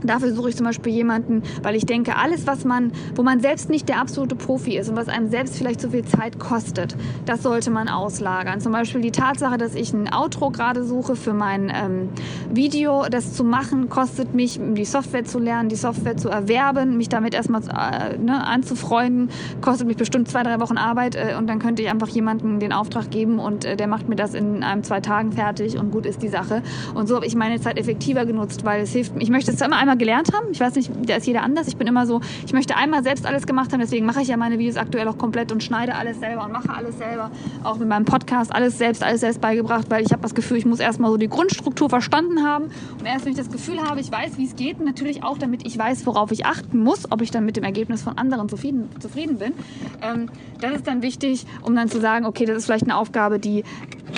Dafür 0.07 0.33
suche 0.33 0.49
ich 0.49 0.55
zum 0.55 0.65
Beispiel 0.65 0.93
jemanden, 0.93 1.43
weil 1.63 1.75
ich 1.75 1.85
denke, 1.85 2.15
alles, 2.15 2.47
was 2.47 2.65
man, 2.65 2.91
wo 3.15 3.23
man 3.23 3.39
selbst 3.39 3.69
nicht 3.69 3.89
der 3.89 3.99
absolute 3.99 4.35
Profi 4.35 4.77
ist 4.77 4.89
und 4.89 4.95
was 4.95 5.07
einem 5.07 5.29
selbst 5.29 5.57
vielleicht 5.57 5.81
so 5.81 5.89
viel 5.89 6.05
Zeit 6.05 6.39
kostet, 6.39 6.95
das 7.25 7.43
sollte 7.43 7.71
man 7.71 7.87
auslagern. 7.87 8.59
Zum 8.61 8.71
Beispiel 8.71 9.01
die 9.01 9.11
Tatsache, 9.11 9.57
dass 9.57 9.75
ich 9.75 9.93
ein 9.93 10.11
Outro 10.13 10.49
gerade 10.49 10.83
suche 10.83 11.15
für 11.15 11.33
mein 11.33 11.71
ähm, 11.73 12.09
Video, 12.51 13.05
das 13.09 13.33
zu 13.33 13.43
machen, 13.43 13.89
kostet 13.89 14.33
mich, 14.33 14.59
die 14.59 14.85
Software 14.85 15.25
zu 15.25 15.39
lernen, 15.39 15.69
die 15.69 15.75
Software 15.75 16.17
zu 16.17 16.29
erwerben, 16.29 16.97
mich 16.97 17.09
damit 17.09 17.33
erstmal 17.33 17.61
äh, 17.61 18.17
ne, 18.17 18.45
anzufreunden, 18.45 19.29
kostet 19.61 19.87
mich 19.87 19.97
bestimmt 19.97 20.27
zwei, 20.27 20.43
drei 20.43 20.59
Wochen 20.59 20.77
Arbeit 20.77 21.15
äh, 21.15 21.35
und 21.37 21.47
dann 21.47 21.59
könnte 21.59 21.81
ich 21.81 21.89
einfach 21.89 22.07
jemanden 22.09 22.59
den 22.59 22.73
Auftrag 22.73 23.09
geben 23.09 23.39
und 23.39 23.65
äh, 23.65 23.75
der 23.75 23.87
macht 23.87 24.09
mir 24.09 24.15
das 24.15 24.33
in 24.33 24.63
einem, 24.63 24.83
zwei 24.83 25.01
Tagen 25.01 25.31
fertig 25.31 25.77
und 25.77 25.91
gut 25.91 26.05
ist 26.05 26.21
die 26.21 26.27
Sache. 26.27 26.61
Und 26.93 27.07
so 27.07 27.15
habe 27.15 27.25
ich 27.25 27.35
meine 27.35 27.59
Zeit 27.59 27.77
effektiver 27.77 28.25
genutzt, 28.25 28.63
weil 28.63 28.81
es 28.81 28.91
hilft, 28.91 29.13
ich 29.19 29.29
möchte 29.29 29.51
es 29.51 29.61
immer 29.61 29.77
einmal 29.77 29.94
gelernt 29.97 30.33
haben. 30.33 30.47
Ich 30.51 30.59
weiß 30.59 30.75
nicht, 30.75 30.91
da 31.05 31.15
ist 31.15 31.27
jeder 31.27 31.43
anders. 31.43 31.67
Ich 31.67 31.77
bin 31.77 31.87
immer 31.87 32.05
so, 32.05 32.21
ich 32.45 32.53
möchte 32.53 32.75
einmal 32.75 33.03
selbst 33.03 33.25
alles 33.25 33.45
gemacht 33.45 33.71
haben, 33.73 33.79
deswegen 33.79 34.05
mache 34.05 34.21
ich 34.21 34.27
ja 34.27 34.37
meine 34.37 34.59
Videos 34.59 34.77
aktuell 34.77 35.07
auch 35.07 35.17
komplett 35.17 35.51
und 35.51 35.63
schneide 35.63 35.95
alles 35.95 36.19
selber 36.19 36.45
und 36.45 36.51
mache 36.51 36.69
alles 36.69 36.97
selber. 36.97 37.31
Auch 37.63 37.77
mit 37.77 37.87
meinem 37.87 38.05
Podcast 38.05 38.53
alles 38.53 38.77
selbst, 38.77 39.03
alles 39.03 39.21
selbst 39.21 39.41
beigebracht, 39.41 39.85
weil 39.89 40.03
ich 40.03 40.11
habe 40.11 40.21
das 40.21 40.35
Gefühl, 40.35 40.57
ich 40.57 40.65
muss 40.65 40.79
erstmal 40.79 41.11
so 41.11 41.17
die 41.17 41.29
Grundstruktur 41.29 41.89
verstanden 41.89 42.43
haben. 42.43 42.65
Und 42.99 43.05
erst 43.05 43.25
wenn 43.25 43.31
ich 43.31 43.37
das 43.37 43.49
Gefühl 43.49 43.81
habe, 43.81 43.99
ich 43.99 44.11
weiß, 44.11 44.37
wie 44.37 44.45
es 44.45 44.55
geht, 44.55 44.79
und 44.79 44.85
natürlich 44.85 45.23
auch, 45.23 45.37
damit 45.37 45.65
ich 45.65 45.77
weiß, 45.77 46.05
worauf 46.05 46.31
ich 46.31 46.45
achten 46.45 46.79
muss, 46.79 47.11
ob 47.11 47.21
ich 47.21 47.31
dann 47.31 47.45
mit 47.45 47.57
dem 47.57 47.63
Ergebnis 47.63 48.01
von 48.01 48.17
anderen 48.17 48.49
zufrieden, 48.49 48.89
zufrieden 48.99 49.37
bin. 49.37 49.53
Ähm, 50.01 50.29
das 50.61 50.75
ist 50.75 50.87
dann 50.87 51.01
wichtig, 51.01 51.45
um 51.61 51.75
dann 51.75 51.89
zu 51.89 51.99
sagen, 51.99 52.25
okay, 52.25 52.45
das 52.45 52.57
ist 52.57 52.65
vielleicht 52.65 52.85
eine 52.85 52.97
Aufgabe, 52.97 53.39
die 53.39 53.63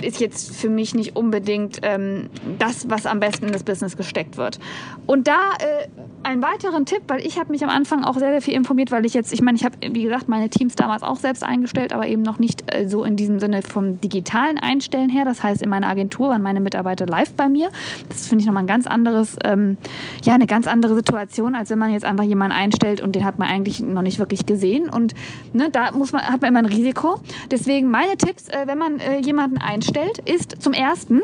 ist 0.04 0.20
jetzt 0.20 0.56
für 0.56 0.70
mich 0.70 0.96
nicht 0.96 1.16
unbedingt 1.16 1.80
ähm, 1.82 2.30
das, 2.60 2.90
was 2.90 3.06
am 3.06 3.20
besten 3.20 3.48
in 3.48 3.54
das 3.54 3.64
Business 3.64 3.98
gesteckt 3.98 4.38
wird. 4.38 4.60
Und 5.06 5.28
da 5.28 5.54
äh, 5.60 5.88
einen 6.24 6.42
weiteren 6.42 6.86
Tipp, 6.86 7.04
weil 7.08 7.26
ich 7.26 7.40
habe 7.40 7.52
mich 7.52 7.64
am 7.64 7.70
Anfang 7.70 8.04
auch 8.04 8.16
sehr, 8.16 8.32
sehr 8.32 8.42
viel 8.42 8.54
informiert, 8.54 8.92
weil 8.92 9.06
ich 9.06 9.14
jetzt, 9.14 9.34
ich 9.34 9.42
meine, 9.42 9.58
ich 9.58 9.66
habe, 9.66 9.76
wie 9.82 10.04
gesagt, 10.04 10.28
meine 10.28 10.50
Teams 10.50 10.76
damals 10.76 11.04
auch 11.04 11.16
selbst 11.16 11.44
eingestellt, 11.44 11.94
aber 11.94 12.08
eben 12.08 12.22
noch 12.22 12.40
nicht 12.40 12.64
äh, 12.74 12.88
so 12.88 13.04
in 13.04 13.16
diesem 13.16 13.40
Sinne 13.40 13.62
vom 13.62 14.00
digitalen 14.02 14.58
Einstellen 14.58 15.10
her. 15.10 15.26
Das 15.26 15.44
heißt, 15.44 15.62
in 15.62 15.70
meiner 15.70 15.88
Agentur 15.88 16.30
waren 16.30 16.42
meine 16.42 16.60
Mitarbeiter 16.60 17.06
live 17.06 17.34
bei 17.34 17.50
mir. 17.50 17.70
Das 18.10 18.28
finde 18.28 18.42
ich 18.42 18.46
nochmal 18.46 18.64
ein 18.64 18.68
ganz 18.68 18.88
anderes, 18.88 19.38
ähm, 19.44 19.78
ja, 20.24 20.34
eine 20.34 20.48
ganz 20.48 20.68
andere 20.68 20.96
Situation, 20.96 21.56
als 21.56 21.70
wenn 21.70 21.80
man 21.80 21.92
jetzt 21.92 22.06
einfach 22.06 22.26
jemanden 22.26 22.56
einstellt 22.56 23.02
und 23.02 23.16
den 23.16 23.26
hat 23.26 23.40
man 23.40 23.48
eigentlich 23.48 23.80
noch 23.80 24.02
nicht 24.02 24.20
wirklich 24.20 24.46
gesehen. 24.46 24.90
Und 24.90 25.14
ne, 25.54 25.70
da 25.72 25.92
muss 25.92 26.12
man, 26.12 26.24
hat 26.24 26.42
man 26.42 26.50
immer 26.50 26.60
ein 26.60 26.66
Risiko. 26.66 27.20
Deswegen 27.52 27.90
meine 27.90 28.18
Tipps, 28.18 28.50
äh, 28.50 28.64
wenn 28.66 28.78
man 28.78 29.00
äh, 29.00 29.20
jemanden 29.20 29.58
einstellt, 29.58 29.87
ist 30.25 30.62
zum 30.62 30.74
ersten, 30.74 31.22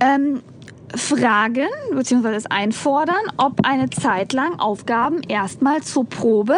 ähm, 0.00 0.42
fragen 0.94 1.68
bzw. 1.92 2.46
einfordern, 2.48 3.22
ob 3.36 3.64
eine 3.64 3.90
Zeit 3.90 4.32
lang 4.32 4.58
Aufgaben 4.58 5.22
erstmal 5.22 5.82
zur 5.82 6.06
Probe 6.08 6.56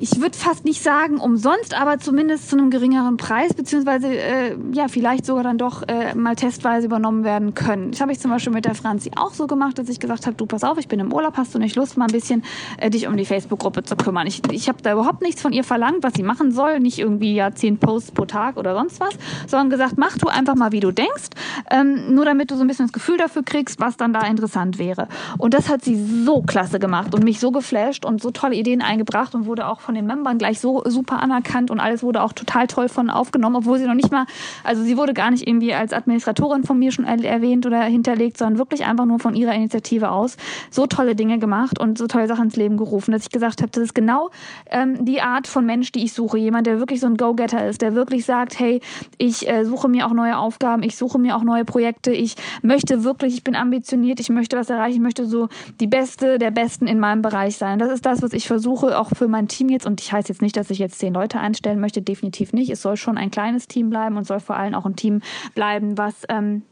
ich 0.00 0.18
würde 0.18 0.36
fast 0.36 0.64
nicht 0.64 0.82
sagen 0.82 1.18
umsonst, 1.18 1.78
aber 1.78 1.98
zumindest 1.98 2.48
zu 2.48 2.56
einem 2.56 2.70
geringeren 2.70 3.18
Preis, 3.18 3.52
beziehungsweise 3.52 4.08
äh, 4.08 4.56
ja, 4.72 4.88
vielleicht 4.88 5.26
sogar 5.26 5.44
dann 5.44 5.58
doch 5.58 5.82
äh, 5.86 6.14
mal 6.14 6.36
testweise 6.36 6.86
übernommen 6.86 7.22
werden 7.22 7.54
können. 7.54 7.90
Das 7.90 8.00
habe 8.00 8.10
ich 8.10 8.18
zum 8.18 8.30
Beispiel 8.30 8.52
mit 8.52 8.64
der 8.64 8.74
Franzi 8.74 9.10
auch 9.16 9.34
so 9.34 9.46
gemacht, 9.46 9.78
dass 9.78 9.90
ich 9.90 10.00
gesagt 10.00 10.26
habe, 10.26 10.36
du 10.36 10.46
pass 10.46 10.64
auf, 10.64 10.78
ich 10.78 10.88
bin 10.88 11.00
im 11.00 11.12
Urlaub, 11.12 11.36
hast 11.36 11.54
du 11.54 11.58
nicht 11.58 11.76
Lust, 11.76 11.98
mal 11.98 12.06
ein 12.06 12.12
bisschen 12.12 12.42
äh, 12.78 12.88
dich 12.88 13.06
um 13.08 13.16
die 13.16 13.26
Facebook-Gruppe 13.26 13.82
zu 13.82 13.94
kümmern. 13.94 14.26
Ich, 14.26 14.40
ich 14.50 14.68
habe 14.68 14.78
da 14.82 14.94
überhaupt 14.94 15.20
nichts 15.20 15.42
von 15.42 15.52
ihr 15.52 15.64
verlangt, 15.64 16.02
was 16.02 16.14
sie 16.14 16.22
machen 16.22 16.50
soll, 16.50 16.80
nicht 16.80 16.98
irgendwie 16.98 17.34
ja 17.34 17.52
zehn 17.52 17.76
Posts 17.76 18.12
pro 18.12 18.24
Tag 18.24 18.56
oder 18.56 18.74
sonst 18.74 19.00
was, 19.00 19.14
sondern 19.48 19.68
gesagt, 19.68 19.98
mach 19.98 20.16
du 20.16 20.28
einfach 20.28 20.54
mal, 20.54 20.72
wie 20.72 20.80
du 20.80 20.92
denkst, 20.92 21.28
ähm, 21.70 22.14
nur 22.14 22.24
damit 22.24 22.50
du 22.50 22.56
so 22.56 22.62
ein 22.62 22.68
bisschen 22.68 22.86
das 22.86 22.94
Gefühl 22.94 23.18
dafür 23.18 23.42
kriegst, 23.42 23.80
was 23.80 23.98
dann 23.98 24.14
da 24.14 24.22
interessant 24.22 24.78
wäre. 24.78 25.08
Und 25.36 25.52
das 25.52 25.68
hat 25.68 25.84
sie 25.84 26.02
so 26.24 26.40
klasse 26.40 26.78
gemacht 26.78 27.14
und 27.14 27.22
mich 27.22 27.38
so 27.38 27.50
geflasht 27.50 28.06
und 28.06 28.22
so 28.22 28.30
tolle 28.30 28.54
Ideen 28.54 28.80
eingebracht 28.80 29.34
und 29.34 29.44
wurde 29.44 29.66
auch 29.66 29.80
von 29.80 29.89
den 29.94 30.06
Membern 30.06 30.38
gleich 30.38 30.60
so 30.60 30.82
super 30.86 31.22
anerkannt 31.22 31.70
und 31.70 31.80
alles 31.80 32.02
wurde 32.02 32.22
auch 32.22 32.32
total 32.32 32.66
toll 32.66 32.88
von 32.88 33.10
aufgenommen, 33.10 33.56
obwohl 33.56 33.78
sie 33.78 33.86
noch 33.86 33.94
nicht 33.94 34.10
mal, 34.10 34.26
also 34.64 34.82
sie 34.82 34.96
wurde 34.96 35.14
gar 35.14 35.30
nicht 35.30 35.46
irgendwie 35.46 35.74
als 35.74 35.92
Administratorin 35.92 36.64
von 36.64 36.78
mir 36.78 36.92
schon 36.92 37.04
erwähnt 37.04 37.66
oder 37.66 37.82
hinterlegt, 37.82 38.38
sondern 38.38 38.58
wirklich 38.58 38.84
einfach 38.84 39.06
nur 39.06 39.18
von 39.18 39.34
ihrer 39.34 39.54
Initiative 39.54 40.10
aus 40.10 40.36
so 40.70 40.86
tolle 40.86 41.14
Dinge 41.14 41.38
gemacht 41.38 41.78
und 41.78 41.98
so 41.98 42.06
tolle 42.06 42.26
Sachen 42.26 42.44
ins 42.44 42.56
Leben 42.56 42.76
gerufen, 42.76 43.12
dass 43.12 43.22
ich 43.22 43.30
gesagt 43.30 43.62
habe, 43.62 43.70
das 43.70 43.84
ist 43.84 43.94
genau 43.94 44.30
ähm, 44.70 45.04
die 45.04 45.20
Art 45.20 45.46
von 45.46 45.66
Mensch, 45.66 45.92
die 45.92 46.04
ich 46.04 46.12
suche. 46.12 46.38
Jemand, 46.38 46.66
der 46.66 46.78
wirklich 46.78 47.00
so 47.00 47.06
ein 47.06 47.16
Go-Getter 47.16 47.66
ist, 47.66 47.82
der 47.82 47.94
wirklich 47.94 48.24
sagt, 48.24 48.58
hey, 48.58 48.80
ich 49.18 49.48
äh, 49.48 49.64
suche 49.64 49.88
mir 49.88 50.06
auch 50.06 50.12
neue 50.12 50.36
Aufgaben, 50.38 50.82
ich 50.82 50.96
suche 50.96 51.18
mir 51.18 51.36
auch 51.36 51.42
neue 51.42 51.64
Projekte, 51.64 52.12
ich 52.12 52.36
möchte 52.62 53.04
wirklich, 53.04 53.34
ich 53.34 53.44
bin 53.44 53.56
ambitioniert, 53.56 54.20
ich 54.20 54.30
möchte 54.30 54.56
was 54.56 54.70
erreichen, 54.70 54.96
ich 54.96 55.00
möchte 55.00 55.26
so 55.26 55.48
die 55.80 55.86
Beste 55.86 56.38
der 56.38 56.50
Besten 56.50 56.86
in 56.86 56.98
meinem 56.98 57.22
Bereich 57.22 57.56
sein. 57.56 57.78
Das 57.78 57.90
ist 57.90 58.06
das, 58.06 58.22
was 58.22 58.32
ich 58.32 58.46
versuche, 58.46 58.98
auch 58.98 59.10
für 59.14 59.28
mein 59.28 59.48
Team 59.48 59.68
jetzt 59.68 59.79
und 59.86 60.00
ich 60.00 60.12
heißt 60.12 60.28
jetzt 60.28 60.42
nicht, 60.42 60.56
dass 60.56 60.70
ich 60.70 60.78
jetzt 60.78 60.98
zehn 60.98 61.14
Leute 61.14 61.40
einstellen 61.40 61.80
möchte, 61.80 62.02
definitiv 62.02 62.52
nicht. 62.52 62.70
Es 62.70 62.82
soll 62.82 62.96
schon 62.96 63.18
ein 63.18 63.30
kleines 63.30 63.68
Team 63.68 63.90
bleiben 63.90 64.16
und 64.16 64.26
soll 64.26 64.40
vor 64.40 64.56
allem 64.56 64.74
auch 64.74 64.86
ein 64.86 64.96
Team 64.96 65.22
bleiben, 65.54 65.98
was 65.98 66.24
ähm, 66.28 66.62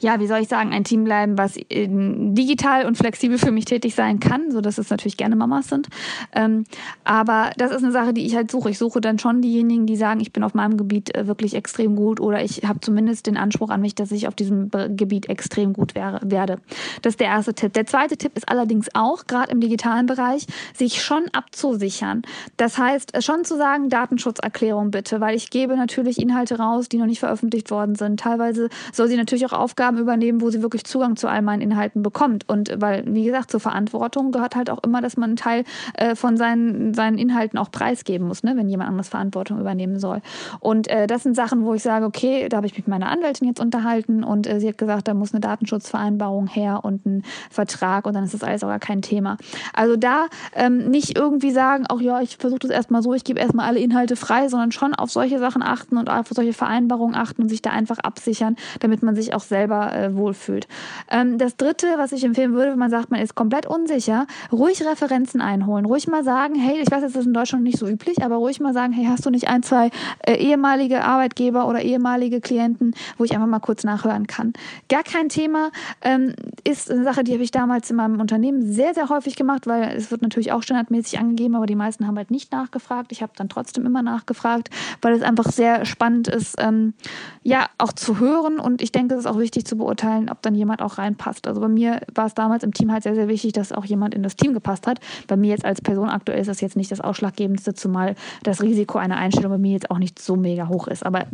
ja, 0.00 0.20
wie 0.20 0.26
soll 0.26 0.40
ich 0.40 0.48
sagen, 0.48 0.72
ein 0.72 0.84
Team 0.84 1.04
bleiben, 1.04 1.38
was 1.38 1.54
digital 1.54 2.86
und 2.86 2.96
flexibel 2.96 3.38
für 3.38 3.50
mich 3.50 3.64
tätig 3.64 3.94
sein 3.94 4.20
kann, 4.20 4.50
so 4.50 4.60
dass 4.60 4.78
es 4.78 4.90
natürlich 4.90 5.16
gerne 5.16 5.36
Mamas 5.36 5.68
sind. 5.68 5.88
Ähm, 6.32 6.64
aber 7.04 7.50
das 7.56 7.70
ist 7.70 7.82
eine 7.82 7.92
Sache, 7.92 8.12
die 8.12 8.26
ich 8.26 8.36
halt 8.36 8.50
suche. 8.50 8.70
Ich 8.70 8.78
suche 8.78 9.00
dann 9.00 9.18
schon 9.18 9.42
diejenigen, 9.42 9.86
die 9.86 9.96
sagen, 9.96 10.20
ich 10.20 10.32
bin 10.32 10.42
auf 10.42 10.54
meinem 10.54 10.76
Gebiet 10.76 11.14
äh, 11.14 11.26
wirklich 11.26 11.54
extrem 11.54 11.96
gut 11.96 12.20
oder 12.20 12.42
ich 12.42 12.62
habe 12.64 12.80
zumindest 12.80 13.26
den 13.26 13.36
Anspruch 13.36 13.70
an 13.70 13.80
mich, 13.80 13.94
dass 13.94 14.12
ich 14.12 14.28
auf 14.28 14.34
diesem 14.34 14.70
Gebiet 14.70 15.28
extrem 15.28 15.72
gut 15.72 15.94
wäre, 15.94 16.20
werde. 16.24 16.58
Das 17.02 17.14
ist 17.14 17.20
der 17.20 17.28
erste 17.28 17.54
Tipp. 17.54 17.72
Der 17.72 17.86
zweite 17.86 18.16
Tipp 18.16 18.32
ist 18.36 18.48
allerdings 18.48 18.88
auch, 18.94 19.26
gerade 19.26 19.52
im 19.52 19.60
digitalen 19.60 20.06
Bereich, 20.06 20.46
sich 20.74 21.02
schon 21.02 21.24
abzusichern. 21.32 22.22
Das 22.56 22.78
heißt, 22.78 23.22
schon 23.24 23.44
zu 23.44 23.56
sagen, 23.56 23.88
Datenschutzerklärung 23.88 24.90
bitte, 24.90 25.20
weil 25.20 25.36
ich 25.36 25.50
gebe 25.50 25.76
natürlich 25.76 26.20
Inhalte 26.20 26.58
raus, 26.58 26.88
die 26.88 26.98
noch 26.98 27.06
nicht 27.06 27.20
veröffentlicht 27.20 27.70
worden 27.70 27.94
sind. 27.94 28.20
Teilweise 28.20 28.68
soll 28.92 29.08
sie 29.08 29.16
natürlich 29.16 29.46
auch 29.46 29.52
Aufgaben 29.52 29.85
übernehmen, 29.94 30.40
wo 30.40 30.50
sie 30.50 30.62
wirklich 30.62 30.84
Zugang 30.84 31.16
zu 31.16 31.28
all 31.28 31.42
meinen 31.42 31.62
Inhalten 31.62 32.02
bekommt. 32.02 32.48
Und 32.48 32.74
weil, 32.80 33.04
wie 33.06 33.24
gesagt, 33.24 33.50
zur 33.50 33.60
Verantwortung 33.60 34.32
gehört 34.32 34.56
halt 34.56 34.70
auch 34.70 34.82
immer, 34.82 35.00
dass 35.00 35.16
man 35.16 35.30
einen 35.30 35.36
Teil 35.36 35.64
äh, 35.94 36.14
von 36.14 36.36
seinen, 36.36 36.94
seinen 36.94 37.18
Inhalten 37.18 37.58
auch 37.58 37.70
preisgeben 37.70 38.26
muss, 38.26 38.42
ne, 38.42 38.54
wenn 38.56 38.68
jemand 38.68 38.90
anderes 38.90 39.08
Verantwortung 39.08 39.60
übernehmen 39.60 39.98
soll. 39.98 40.20
Und 40.60 40.88
äh, 40.88 41.06
das 41.06 41.22
sind 41.22 41.36
Sachen, 41.36 41.64
wo 41.64 41.74
ich 41.74 41.82
sage, 41.82 42.04
okay, 42.04 42.48
da 42.48 42.58
habe 42.58 42.66
ich 42.66 42.72
mich 42.72 42.86
mit 42.86 42.88
meiner 42.88 43.08
Anwältin 43.08 43.48
jetzt 43.48 43.60
unterhalten 43.60 44.24
und 44.24 44.46
äh, 44.46 44.60
sie 44.60 44.68
hat 44.68 44.78
gesagt, 44.78 45.08
da 45.08 45.14
muss 45.14 45.32
eine 45.32 45.40
Datenschutzvereinbarung 45.40 46.46
her 46.46 46.80
und 46.82 47.06
ein 47.06 47.22
Vertrag 47.50 48.06
und 48.06 48.14
dann 48.14 48.24
ist 48.24 48.34
das 48.34 48.42
alles 48.42 48.64
auch 48.64 48.68
gar 48.68 48.78
kein 48.78 49.02
Thema. 49.02 49.36
Also 49.72 49.96
da 49.96 50.26
ähm, 50.54 50.88
nicht 50.90 51.16
irgendwie 51.16 51.50
sagen, 51.50 51.86
auch 51.86 52.00
ja, 52.00 52.20
ich 52.20 52.36
versuche 52.36 52.60
das 52.60 52.70
erstmal 52.70 53.02
so, 53.02 53.14
ich 53.14 53.24
gebe 53.24 53.40
erstmal 53.40 53.66
alle 53.66 53.78
Inhalte 53.78 54.16
frei, 54.16 54.48
sondern 54.48 54.72
schon 54.72 54.94
auf 54.94 55.10
solche 55.10 55.38
Sachen 55.38 55.62
achten 55.62 55.96
und 55.96 56.10
auf 56.10 56.28
solche 56.30 56.52
Vereinbarungen 56.52 57.14
achten 57.14 57.42
und 57.42 57.48
sich 57.48 57.62
da 57.62 57.70
einfach 57.70 57.98
absichern, 57.98 58.56
damit 58.80 59.02
man 59.02 59.14
sich 59.14 59.34
auch 59.34 59.42
selber 59.76 59.94
äh, 59.94 60.16
wohlfühlt. 60.16 60.66
Ähm, 61.10 61.38
das 61.38 61.56
dritte, 61.56 61.86
was 61.96 62.12
ich 62.12 62.24
empfehlen 62.24 62.54
würde, 62.54 62.72
wenn 62.72 62.78
man 62.78 62.90
sagt, 62.90 63.10
man 63.10 63.20
ist 63.20 63.34
komplett 63.34 63.66
unsicher, 63.66 64.26
ruhig 64.52 64.84
Referenzen 64.84 65.40
einholen. 65.40 65.84
Ruhig 65.84 66.08
mal 66.08 66.24
sagen, 66.24 66.54
hey, 66.54 66.80
ich 66.80 66.90
weiß, 66.90 67.02
das 67.02 67.14
ist 67.14 67.26
in 67.26 67.34
Deutschland 67.34 67.64
nicht 67.64 67.78
so 67.78 67.86
üblich, 67.86 68.22
aber 68.24 68.36
ruhig 68.36 68.60
mal 68.60 68.72
sagen, 68.72 68.92
hey, 68.92 69.06
hast 69.06 69.24
du 69.26 69.30
nicht 69.30 69.48
ein, 69.48 69.62
zwei 69.62 69.90
äh, 70.26 70.34
ehemalige 70.34 71.04
Arbeitgeber 71.04 71.68
oder 71.68 71.82
ehemalige 71.82 72.40
Klienten, 72.40 72.94
wo 73.18 73.24
ich 73.24 73.34
einfach 73.34 73.46
mal 73.46 73.60
kurz 73.60 73.84
nachhören 73.84 74.26
kann. 74.26 74.52
Gar 74.88 75.02
kein 75.02 75.28
Thema. 75.28 75.70
Ähm, 76.02 76.34
ist 76.64 76.90
eine 76.90 77.04
Sache, 77.04 77.24
die 77.24 77.32
habe 77.32 77.42
ich 77.42 77.50
damals 77.50 77.90
in 77.90 77.96
meinem 77.96 78.20
Unternehmen 78.20 78.72
sehr, 78.72 78.94
sehr 78.94 79.08
häufig 79.08 79.36
gemacht, 79.36 79.66
weil 79.66 79.96
es 79.96 80.10
wird 80.10 80.22
natürlich 80.22 80.52
auch 80.52 80.62
standardmäßig 80.62 81.18
angegeben, 81.18 81.54
aber 81.54 81.66
die 81.66 81.76
meisten 81.76 82.06
haben 82.06 82.16
halt 82.16 82.30
nicht 82.30 82.52
nachgefragt. 82.52 83.12
Ich 83.12 83.22
habe 83.22 83.32
dann 83.36 83.48
trotzdem 83.48 83.86
immer 83.86 84.02
nachgefragt, 84.02 84.70
weil 85.02 85.14
es 85.14 85.22
einfach 85.22 85.50
sehr 85.50 85.84
spannend 85.84 86.28
ist, 86.28 86.56
ähm, 86.58 86.94
ja, 87.42 87.66
auch 87.78 87.92
zu 87.92 88.18
hören 88.18 88.58
und 88.58 88.82
ich 88.82 88.92
denke, 88.92 89.14
es 89.14 89.20
ist 89.20 89.26
auch 89.26 89.38
wichtig 89.38 89.65
zu 89.66 89.76
beurteilen, 89.76 90.28
ob 90.30 90.42
dann 90.42 90.54
jemand 90.54 90.82
auch 90.82 90.98
reinpasst. 90.98 91.46
Also 91.46 91.60
bei 91.60 91.68
mir 91.68 92.00
war 92.14 92.26
es 92.26 92.34
damals 92.34 92.62
im 92.64 92.72
Team 92.72 92.92
halt 92.92 93.02
sehr, 93.02 93.14
sehr 93.14 93.28
wichtig, 93.28 93.52
dass 93.52 93.72
auch 93.72 93.84
jemand 93.84 94.14
in 94.14 94.22
das 94.22 94.36
Team 94.36 94.54
gepasst 94.54 94.86
hat. 94.86 95.00
Bei 95.26 95.36
mir 95.36 95.50
jetzt 95.50 95.64
als 95.64 95.80
Person 95.80 96.08
aktuell 96.08 96.40
ist 96.40 96.48
das 96.48 96.60
jetzt 96.60 96.76
nicht 96.76 96.90
das 96.90 97.00
Ausschlaggebendste, 97.00 97.74
zumal 97.74 98.14
das 98.42 98.62
Risiko 98.62 98.98
einer 98.98 99.16
Einstellung 99.16 99.52
bei 99.52 99.58
mir 99.58 99.72
jetzt 99.72 99.90
auch 99.90 99.98
nicht 99.98 100.18
so 100.18 100.36
mega 100.36 100.68
hoch 100.68 100.88
ist. 100.88 101.04
Aber 101.04 101.26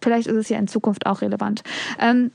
vielleicht 0.00 0.26
ist 0.26 0.36
es 0.36 0.48
ja 0.48 0.58
in 0.58 0.68
Zukunft 0.68 1.06
auch 1.06 1.22
relevant. 1.22 1.62
Ähm, 1.98 2.30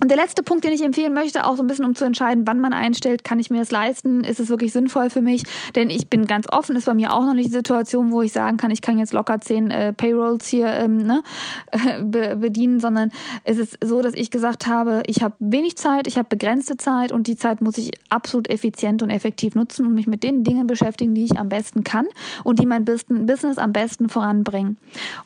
und 0.00 0.10
der 0.10 0.16
letzte 0.16 0.42
Punkt, 0.42 0.64
den 0.64 0.72
ich 0.72 0.82
empfehlen 0.82 1.14
möchte, 1.14 1.46
auch 1.46 1.56
so 1.56 1.62
ein 1.62 1.68
bisschen 1.68 1.84
um 1.84 1.94
zu 1.94 2.04
entscheiden, 2.04 2.48
wann 2.48 2.60
man 2.60 2.72
einstellt, 2.72 3.22
kann 3.22 3.38
ich 3.38 3.48
mir 3.48 3.60
das 3.60 3.70
leisten, 3.70 4.24
ist 4.24 4.40
es 4.40 4.48
wirklich 4.48 4.72
sinnvoll 4.72 5.08
für 5.08 5.22
mich? 5.22 5.44
Denn 5.76 5.88
ich 5.88 6.08
bin 6.08 6.26
ganz 6.26 6.46
offen, 6.50 6.74
ist 6.74 6.86
bei 6.86 6.94
mir 6.94 7.12
auch 7.12 7.24
noch 7.24 7.32
nicht 7.32 7.50
die 7.50 7.54
Situation, 7.54 8.10
wo 8.10 8.20
ich 8.20 8.32
sagen 8.32 8.56
kann, 8.56 8.72
ich 8.72 8.82
kann 8.82 8.98
jetzt 8.98 9.12
locker 9.12 9.40
zehn 9.40 9.70
äh, 9.70 9.92
Payrolls 9.92 10.48
hier 10.48 10.66
ähm, 10.66 10.98
ne, 10.98 11.22
be 12.02 12.36
bedienen, 12.36 12.80
sondern 12.80 13.12
es 13.44 13.56
ist 13.58 13.78
so, 13.84 14.02
dass 14.02 14.14
ich 14.14 14.32
gesagt 14.32 14.66
habe, 14.66 15.04
ich 15.06 15.22
habe 15.22 15.36
wenig 15.38 15.76
Zeit, 15.76 16.08
ich 16.08 16.18
habe 16.18 16.28
begrenzte 16.28 16.76
Zeit 16.76 17.12
und 17.12 17.28
die 17.28 17.36
Zeit 17.36 17.60
muss 17.60 17.78
ich 17.78 17.92
absolut 18.08 18.50
effizient 18.50 19.00
und 19.00 19.10
effektiv 19.10 19.54
nutzen 19.54 19.86
und 19.86 19.94
mich 19.94 20.08
mit 20.08 20.24
den 20.24 20.42
Dingen 20.42 20.66
beschäftigen, 20.66 21.14
die 21.14 21.24
ich 21.24 21.38
am 21.38 21.48
besten 21.48 21.84
kann 21.84 22.06
und 22.42 22.58
die 22.58 22.66
mein 22.66 22.84
Business 22.84 23.58
am 23.58 23.72
besten 23.72 24.08
voranbringen. 24.08 24.76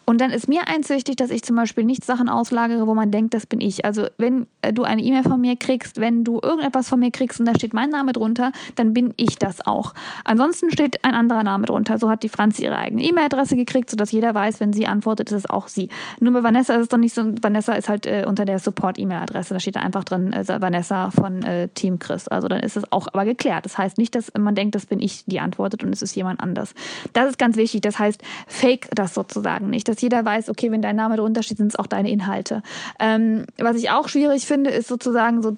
Und 0.04 0.20
dann 0.20 0.30
ist 0.30 0.46
mir 0.46 0.68
eins 0.68 0.90
wichtig, 0.90 1.16
dass 1.16 1.30
ich 1.30 1.42
zum 1.42 1.56
Beispiel 1.56 1.84
nicht 1.84 2.04
Sachen 2.04 2.28
auslagere, 2.28 2.86
wo 2.86 2.94
man 2.94 3.10
denkt, 3.10 3.32
das 3.32 3.46
bin 3.46 3.62
ich. 3.62 3.86
Also 3.86 4.06
wenn 4.18 4.46
äh, 4.57 4.57
du 4.72 4.82
eine 4.82 5.02
E-Mail 5.02 5.22
von 5.22 5.40
mir 5.40 5.56
kriegst, 5.56 6.00
wenn 6.00 6.24
du 6.24 6.40
irgendetwas 6.42 6.88
von 6.88 7.00
mir 7.00 7.10
kriegst 7.10 7.40
und 7.40 7.46
da 7.46 7.54
steht 7.54 7.74
mein 7.74 7.90
Name 7.90 8.12
drunter, 8.12 8.52
dann 8.74 8.92
bin 8.92 9.14
ich 9.16 9.38
das 9.38 9.66
auch. 9.66 9.94
Ansonsten 10.24 10.70
steht 10.70 11.04
ein 11.04 11.14
anderer 11.14 11.42
Name 11.42 11.66
drunter. 11.66 11.98
So 11.98 12.10
hat 12.10 12.22
die 12.22 12.28
Franzi 12.28 12.64
ihre 12.64 12.76
eigene 12.76 13.02
E-Mail-Adresse 13.02 13.56
gekriegt, 13.56 13.90
sodass 13.90 14.12
jeder 14.12 14.34
weiß, 14.34 14.60
wenn 14.60 14.72
sie 14.72 14.86
antwortet, 14.86 15.30
ist 15.30 15.44
es 15.44 15.50
auch 15.50 15.68
sie. 15.68 15.88
Nur 16.20 16.32
bei 16.32 16.42
Vanessa 16.42 16.74
ist 16.74 16.82
es 16.82 16.88
doch 16.88 16.98
nicht 16.98 17.14
so. 17.14 17.22
Vanessa 17.40 17.74
ist 17.74 17.88
halt 17.88 18.06
äh, 18.06 18.24
unter 18.26 18.44
der 18.44 18.58
Support-E-Mail-Adresse. 18.58 19.54
Da 19.54 19.60
steht 19.60 19.76
da 19.76 19.80
einfach 19.80 20.04
drin, 20.04 20.32
äh, 20.32 20.44
Vanessa 20.60 21.10
von 21.10 21.42
äh, 21.42 21.68
Team 21.68 21.98
Chris. 21.98 22.28
Also 22.28 22.48
dann 22.48 22.60
ist 22.60 22.76
es 22.76 22.90
auch 22.92 23.08
aber 23.12 23.24
geklärt. 23.24 23.64
Das 23.64 23.78
heißt 23.78 23.98
nicht, 23.98 24.14
dass 24.14 24.32
man 24.36 24.54
denkt, 24.54 24.74
das 24.74 24.86
bin 24.86 25.00
ich, 25.00 25.24
die 25.26 25.40
antwortet 25.40 25.84
und 25.84 25.92
es 25.92 26.02
ist 26.02 26.14
jemand 26.14 26.40
anders. 26.40 26.74
Das 27.12 27.28
ist 27.28 27.38
ganz 27.38 27.56
wichtig. 27.56 27.82
Das 27.82 27.98
heißt, 27.98 28.22
fake 28.46 28.88
das 28.94 29.14
sozusagen 29.14 29.70
nicht. 29.70 29.88
Dass 29.88 30.00
jeder 30.00 30.24
weiß, 30.24 30.50
okay, 30.50 30.70
wenn 30.72 30.82
dein 30.82 30.96
Name 30.96 31.16
drunter 31.16 31.42
steht, 31.42 31.58
sind 31.58 31.68
es 31.68 31.76
auch 31.76 31.86
deine 31.86 32.10
Inhalte. 32.10 32.62
Ähm, 32.98 33.44
was 33.58 33.76
ich 33.76 33.90
auch 33.90 34.08
schwierig 34.08 34.47
finde, 34.48 34.70
ist 34.70 34.88
sozusagen 34.88 35.42
so 35.42 35.56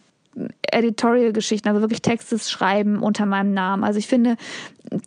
Editorial-Geschichten, 0.70 1.68
also 1.68 1.80
wirklich 1.80 2.02
Textes 2.02 2.50
schreiben 2.50 3.02
unter 3.02 3.26
meinem 3.26 3.52
Namen. 3.52 3.82
Also 3.82 3.98
ich 3.98 4.06
finde, 4.06 4.36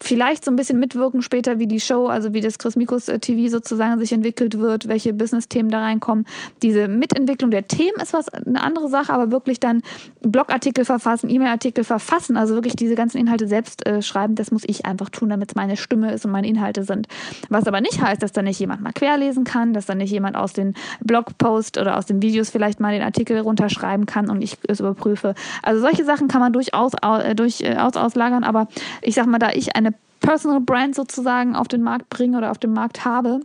vielleicht 0.02 0.46
so 0.46 0.52
ein 0.52 0.56
bisschen 0.56 0.80
mitwirken 0.80 1.22
später, 1.22 1.60
wie 1.60 1.68
die 1.68 1.80
Show, 1.80 2.08
also 2.08 2.34
wie 2.34 2.42
das 2.42 2.58
Chris 2.58 2.76
Mikos 2.76 3.08
äh, 3.08 3.20
TV 3.20 3.50
sozusagen 3.50 4.00
sich 4.00 4.14
entwickelt 4.14 4.60
wird, 4.60 4.88
welche 4.88 5.14
Business-Themen 5.14 5.70
da 5.70 5.82
reinkommen. 5.82 6.26
Diese 6.62 6.88
Mitentwicklung 6.88 7.52
der 7.52 7.68
Themen 7.68 8.00
ist 8.02 8.14
was 8.14 8.30
eine 8.30 8.62
andere 8.62 8.90
Sache, 8.90 9.12
aber 9.14 9.32
wirklich 9.32 9.60
dann 9.60 9.82
Blogartikel 10.22 10.86
verfassen, 10.86 11.30
E-Mail-Artikel 11.30 11.84
verfassen, 11.84 12.38
also 12.38 12.56
wirklich 12.56 12.76
diese 12.76 12.96
ganzen 12.96 13.18
Inhalte 13.18 13.48
selbst 13.48 13.86
äh, 13.86 14.02
schreiben, 14.02 14.36
das 14.36 14.52
muss 14.52 14.64
ich 14.66 14.86
einfach 14.86 15.10
tun, 15.10 15.30
damit 15.30 15.52
es 15.52 15.56
meine 15.56 15.78
Stimme 15.78 16.14
ist 16.14 16.26
und 16.26 16.32
meine 16.32 16.48
Inhalte 16.48 16.84
sind. 16.84 17.08
Was 17.50 17.68
aber 17.68 17.82
nicht 17.82 18.02
heißt, 18.02 18.22
dass 18.22 18.32
da 18.32 18.42
nicht 18.42 18.60
jemand 18.60 18.82
mal 18.82 18.94
querlesen 18.94 19.44
kann, 19.44 19.74
dass 19.74 19.86
da 19.86 19.96
nicht 19.96 20.12
jemand 20.12 20.36
aus 20.36 20.54
den 20.54 20.76
Blogpost 21.02 21.78
oder 21.78 21.98
aus 21.98 22.06
den 22.06 22.22
Videos 22.22 22.50
vielleicht 22.50 22.80
mal 22.80 22.94
den 22.94 23.04
Artikel 23.04 23.40
runterschreiben 23.40 24.06
kann 24.06 24.30
und 24.30 24.42
ich 24.42 24.58
es 24.68 24.80
überprüfe. 24.80 25.36
Also 25.62 25.82
solche 25.82 26.06
Sachen 26.06 26.28
kann 26.28 26.42
man 26.42 26.54
durchaus 26.54 26.94
äh, 27.02 27.36
durchaus 27.36 27.98
auslagern, 27.98 28.44
aber 28.44 28.68
ich 29.02 29.16
sag 29.16 29.26
mal, 29.26 29.40
da 29.40 29.50
ich 29.52 29.63
eine 29.76 29.94
Personal 30.20 30.62
Brand 30.62 30.96
sozusagen 30.96 31.56
auf 31.56 31.68
den 31.68 31.82
Markt 31.82 32.10
bringe 32.10 32.38
oder 32.38 32.52
auf 32.52 32.58
dem 32.58 32.74
Markt 32.74 33.04
habe, 33.04 33.42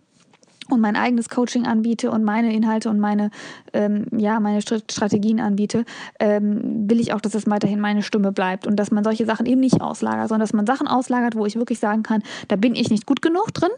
und 0.70 0.80
mein 0.80 0.96
eigenes 0.96 1.28
Coaching 1.28 1.66
anbiete 1.66 2.10
und 2.10 2.24
meine 2.24 2.52
Inhalte 2.52 2.90
und 2.90 3.00
meine, 3.00 3.30
ähm, 3.72 4.06
ja, 4.16 4.38
meine 4.40 4.60
Strategien 4.60 5.40
anbiete, 5.40 5.84
ähm, 6.20 6.88
will 6.88 7.00
ich 7.00 7.12
auch, 7.12 7.20
dass 7.20 7.32
das 7.32 7.48
weiterhin 7.48 7.80
meine 7.80 8.02
Stimme 8.02 8.32
bleibt 8.32 8.66
und 8.66 8.76
dass 8.76 8.90
man 8.90 9.04
solche 9.04 9.24
Sachen 9.24 9.46
eben 9.46 9.60
nicht 9.60 9.80
auslagert, 9.80 10.28
sondern 10.28 10.46
dass 10.46 10.52
man 10.52 10.66
Sachen 10.66 10.86
auslagert, 10.86 11.36
wo 11.36 11.46
ich 11.46 11.56
wirklich 11.56 11.78
sagen 11.78 12.02
kann, 12.02 12.22
da 12.48 12.56
bin 12.56 12.74
ich 12.74 12.90
nicht 12.90 13.06
gut 13.06 13.22
genug 13.22 13.52
drin 13.54 13.70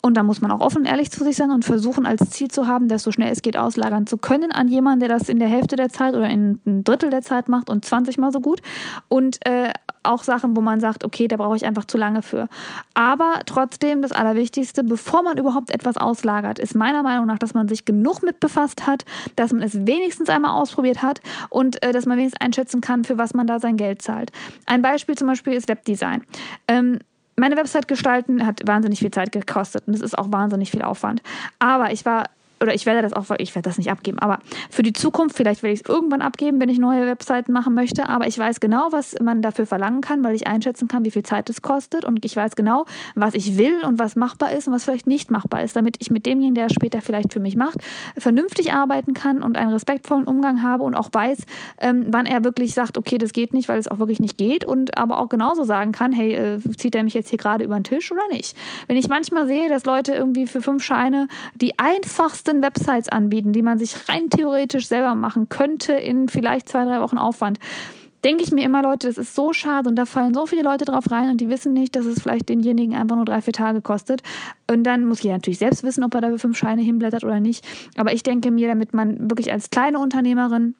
und 0.00 0.16
da 0.16 0.22
muss 0.22 0.40
man 0.40 0.50
auch 0.50 0.60
offen 0.60 0.78
und 0.78 0.86
ehrlich 0.86 1.10
zu 1.10 1.24
sich 1.24 1.36
sein 1.36 1.50
und 1.50 1.64
versuchen 1.64 2.06
als 2.06 2.30
Ziel 2.30 2.50
zu 2.50 2.66
haben, 2.66 2.88
das 2.88 3.02
so 3.02 3.12
schnell 3.12 3.30
es 3.32 3.42
geht 3.42 3.56
auslagern 3.56 4.06
zu 4.06 4.18
können 4.18 4.50
an 4.52 4.68
jemanden, 4.68 5.00
der 5.00 5.08
das 5.08 5.28
in 5.28 5.38
der 5.38 5.48
Hälfte 5.48 5.76
der 5.76 5.90
Zeit 5.90 6.14
oder 6.14 6.28
in 6.28 6.60
ein 6.66 6.84
Drittel 6.84 7.10
der 7.10 7.22
Zeit 7.22 7.48
macht 7.48 7.70
und 7.70 7.84
20 7.84 8.18
mal 8.18 8.32
so 8.32 8.40
gut 8.40 8.60
und 9.08 9.44
äh, 9.46 9.72
auch 10.02 10.22
Sachen, 10.22 10.56
wo 10.56 10.60
man 10.60 10.80
sagt, 10.80 11.04
okay, 11.04 11.28
da 11.28 11.36
brauche 11.36 11.56
ich 11.56 11.64
einfach 11.64 11.84
zu 11.84 11.98
lange 11.98 12.22
für. 12.22 12.48
Aber 12.94 13.40
trotzdem 13.46 14.02
das 14.02 14.12
Allerwichtigste, 14.12 14.84
bevor 14.84 15.22
man 15.22 15.38
überhaupt 15.38 15.70
etwas 15.70 15.96
auslagert, 15.96 16.58
ist 16.58 16.74
meiner 16.74 17.02
Meinung 17.02 17.26
nach, 17.26 17.38
dass 17.38 17.54
man 17.54 17.68
sich 17.68 17.84
genug 17.84 18.22
mit 18.22 18.40
befasst 18.40 18.86
hat, 18.86 19.04
dass 19.36 19.52
man 19.52 19.62
es 19.62 19.86
wenigstens 19.86 20.28
einmal 20.28 20.52
ausprobiert 20.52 21.02
hat 21.02 21.20
und 21.50 21.82
äh, 21.82 21.92
dass 21.92 22.06
man 22.06 22.18
wenigstens 22.18 22.40
einschätzen 22.40 22.80
kann, 22.80 23.04
für 23.04 23.18
was 23.18 23.34
man 23.34 23.46
da 23.46 23.60
sein 23.60 23.76
Geld 23.76 24.02
zahlt. 24.02 24.32
Ein 24.66 24.82
Beispiel 24.82 25.16
zum 25.16 25.28
Beispiel 25.28 25.52
ist 25.52 25.68
Webdesign. 25.68 26.22
Ähm, 26.68 26.98
meine 27.36 27.56
Website 27.56 27.88
gestalten 27.88 28.46
hat 28.46 28.60
wahnsinnig 28.66 28.98
viel 28.98 29.10
Zeit 29.10 29.32
gekostet 29.32 29.84
und 29.86 29.94
es 29.94 30.00
ist 30.00 30.18
auch 30.18 30.30
wahnsinnig 30.30 30.70
viel 30.70 30.82
Aufwand. 30.82 31.22
Aber 31.58 31.92
ich 31.92 32.04
war 32.04 32.26
oder 32.62 32.74
ich 32.74 32.86
werde 32.86 33.02
das 33.02 33.12
auch, 33.12 33.34
ich 33.38 33.54
werde 33.54 33.68
das 33.68 33.78
nicht 33.78 33.90
abgeben, 33.90 34.18
aber 34.18 34.38
für 34.70 34.82
die 34.82 34.92
Zukunft, 34.92 35.36
vielleicht 35.36 35.62
werde 35.62 35.74
ich 35.74 35.82
es 35.84 35.88
irgendwann 35.88 36.22
abgeben, 36.22 36.60
wenn 36.60 36.68
ich 36.68 36.78
neue 36.78 37.06
Webseiten 37.06 37.52
machen 37.52 37.74
möchte, 37.74 38.08
aber 38.08 38.26
ich 38.26 38.38
weiß 38.38 38.60
genau, 38.60 38.88
was 38.90 39.16
man 39.20 39.42
dafür 39.42 39.66
verlangen 39.66 40.00
kann, 40.00 40.24
weil 40.24 40.34
ich 40.34 40.46
einschätzen 40.46 40.88
kann, 40.88 41.04
wie 41.04 41.10
viel 41.10 41.24
Zeit 41.24 41.50
es 41.50 41.62
kostet 41.62 42.04
und 42.04 42.24
ich 42.24 42.36
weiß 42.36 42.56
genau, 42.56 42.86
was 43.14 43.34
ich 43.34 43.58
will 43.58 43.84
und 43.84 43.98
was 43.98 44.16
machbar 44.16 44.52
ist 44.52 44.68
und 44.68 44.74
was 44.74 44.84
vielleicht 44.84 45.06
nicht 45.06 45.30
machbar 45.30 45.62
ist, 45.62 45.76
damit 45.76 45.96
ich 46.00 46.10
mit 46.10 46.24
demjenigen, 46.26 46.54
der 46.54 46.66
es 46.66 46.72
später 46.72 47.00
vielleicht 47.00 47.32
für 47.32 47.40
mich 47.40 47.56
macht, 47.56 47.78
vernünftig 48.16 48.72
arbeiten 48.72 49.14
kann 49.14 49.42
und 49.42 49.56
einen 49.56 49.72
respektvollen 49.72 50.24
Umgang 50.24 50.62
habe 50.62 50.84
und 50.84 50.94
auch 50.94 51.08
weiß, 51.12 51.38
ähm, 51.80 52.06
wann 52.08 52.26
er 52.26 52.44
wirklich 52.44 52.74
sagt, 52.74 52.96
okay, 52.96 53.18
das 53.18 53.32
geht 53.32 53.52
nicht, 53.52 53.68
weil 53.68 53.78
es 53.78 53.88
auch 53.88 53.98
wirklich 53.98 54.20
nicht 54.20 54.38
geht 54.38 54.64
und 54.64 54.96
aber 54.96 55.18
auch 55.18 55.28
genauso 55.28 55.64
sagen 55.64 55.92
kann, 55.92 56.12
hey, 56.12 56.34
äh, 56.34 56.60
zieht 56.76 56.94
er 56.94 57.02
mich 57.02 57.14
jetzt 57.14 57.30
hier 57.30 57.38
gerade 57.38 57.64
über 57.64 57.74
den 57.74 57.84
Tisch 57.84 58.12
oder 58.12 58.26
nicht? 58.30 58.56
Wenn 58.86 58.96
ich 58.96 59.08
manchmal 59.08 59.46
sehe, 59.46 59.68
dass 59.68 59.84
Leute 59.84 60.12
irgendwie 60.14 60.46
für 60.46 60.62
fünf 60.62 60.84
Scheine 60.84 61.28
die 61.54 61.78
einfachste 61.78 62.51
15 62.52 62.62
Websites 62.62 63.08
anbieten, 63.08 63.52
die 63.52 63.62
man 63.62 63.78
sich 63.78 64.08
rein 64.08 64.28
theoretisch 64.28 64.86
selber 64.86 65.14
machen 65.14 65.48
könnte 65.48 65.92
in 65.94 66.28
vielleicht 66.28 66.68
zwei, 66.68 66.84
drei 66.84 67.00
Wochen 67.00 67.18
Aufwand 67.18 67.58
denke 68.24 68.44
ich 68.44 68.52
mir 68.52 68.62
immer, 68.62 68.84
Leute, 68.84 69.08
das 69.08 69.18
ist 69.18 69.34
so 69.34 69.52
schade 69.52 69.88
und 69.88 69.96
da 69.96 70.06
fallen 70.06 70.32
so 70.32 70.46
viele 70.46 70.62
Leute 70.62 70.84
drauf 70.84 71.10
rein 71.10 71.30
und 71.30 71.40
die 71.40 71.48
wissen 71.48 71.72
nicht, 71.72 71.96
dass 71.96 72.06
es 72.06 72.22
vielleicht 72.22 72.48
denjenigen 72.48 72.94
einfach 72.94 73.16
nur 73.16 73.24
drei, 73.24 73.42
vier 73.42 73.52
Tage 73.52 73.80
kostet. 73.80 74.22
Und 74.70 74.84
dann 74.84 75.06
muss 75.06 75.24
jeder 75.24 75.34
natürlich 75.34 75.58
selbst 75.58 75.82
wissen, 75.82 76.04
ob 76.04 76.14
er 76.14 76.20
da 76.20 76.28
für 76.28 76.38
fünf 76.38 76.56
Scheine 76.56 76.82
hinblättert 76.82 77.24
oder 77.24 77.40
nicht. 77.40 77.66
Aber 77.96 78.12
ich 78.12 78.22
denke 78.22 78.52
mir, 78.52 78.68
damit 78.68 78.94
man 78.94 79.28
wirklich 79.28 79.50
als 79.50 79.70
kleine 79.70 79.98
Unternehmerin 79.98 80.76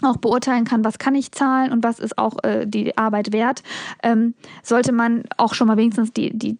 auch 0.00 0.16
beurteilen 0.16 0.64
kann, 0.64 0.82
was 0.82 0.98
kann 0.98 1.14
ich 1.14 1.32
zahlen 1.32 1.70
und 1.70 1.84
was 1.84 1.98
ist 1.98 2.16
auch 2.16 2.42
äh, 2.44 2.66
die 2.66 2.96
Arbeit 2.96 3.34
wert, 3.34 3.62
ähm, 4.02 4.32
sollte 4.62 4.92
man 4.92 5.24
auch 5.36 5.52
schon 5.52 5.66
mal 5.66 5.76
wenigstens 5.76 6.14
die, 6.14 6.30
die 6.34 6.56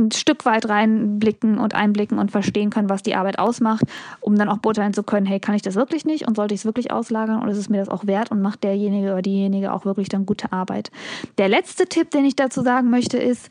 ein 0.00 0.10
Stück 0.12 0.44
weit 0.44 0.68
reinblicken 0.68 1.58
und 1.58 1.74
einblicken 1.74 2.18
und 2.18 2.30
verstehen 2.30 2.70
können, 2.70 2.88
was 2.88 3.02
die 3.02 3.14
Arbeit 3.14 3.38
ausmacht, 3.38 3.84
um 4.20 4.36
dann 4.36 4.48
auch 4.48 4.58
beurteilen 4.58 4.94
zu 4.94 5.02
können, 5.02 5.26
hey, 5.26 5.40
kann 5.40 5.54
ich 5.54 5.62
das 5.62 5.74
wirklich 5.74 6.04
nicht 6.04 6.26
und 6.26 6.36
sollte 6.36 6.54
ich 6.54 6.60
es 6.60 6.64
wirklich 6.64 6.90
auslagern 6.90 7.42
oder 7.42 7.52
ist 7.52 7.58
es 7.58 7.68
mir 7.68 7.78
das 7.78 7.88
auch 7.88 8.06
wert 8.06 8.30
und 8.30 8.42
macht 8.42 8.64
derjenige 8.64 9.12
oder 9.12 9.22
diejenige 9.22 9.72
auch 9.72 9.84
wirklich 9.84 10.08
dann 10.08 10.26
gute 10.26 10.52
Arbeit. 10.52 10.90
Der 11.38 11.48
letzte 11.48 11.86
Tipp, 11.86 12.10
den 12.10 12.24
ich 12.24 12.36
dazu 12.36 12.62
sagen 12.62 12.90
möchte, 12.90 13.18
ist, 13.18 13.48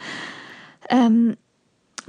ähm, 0.90 1.36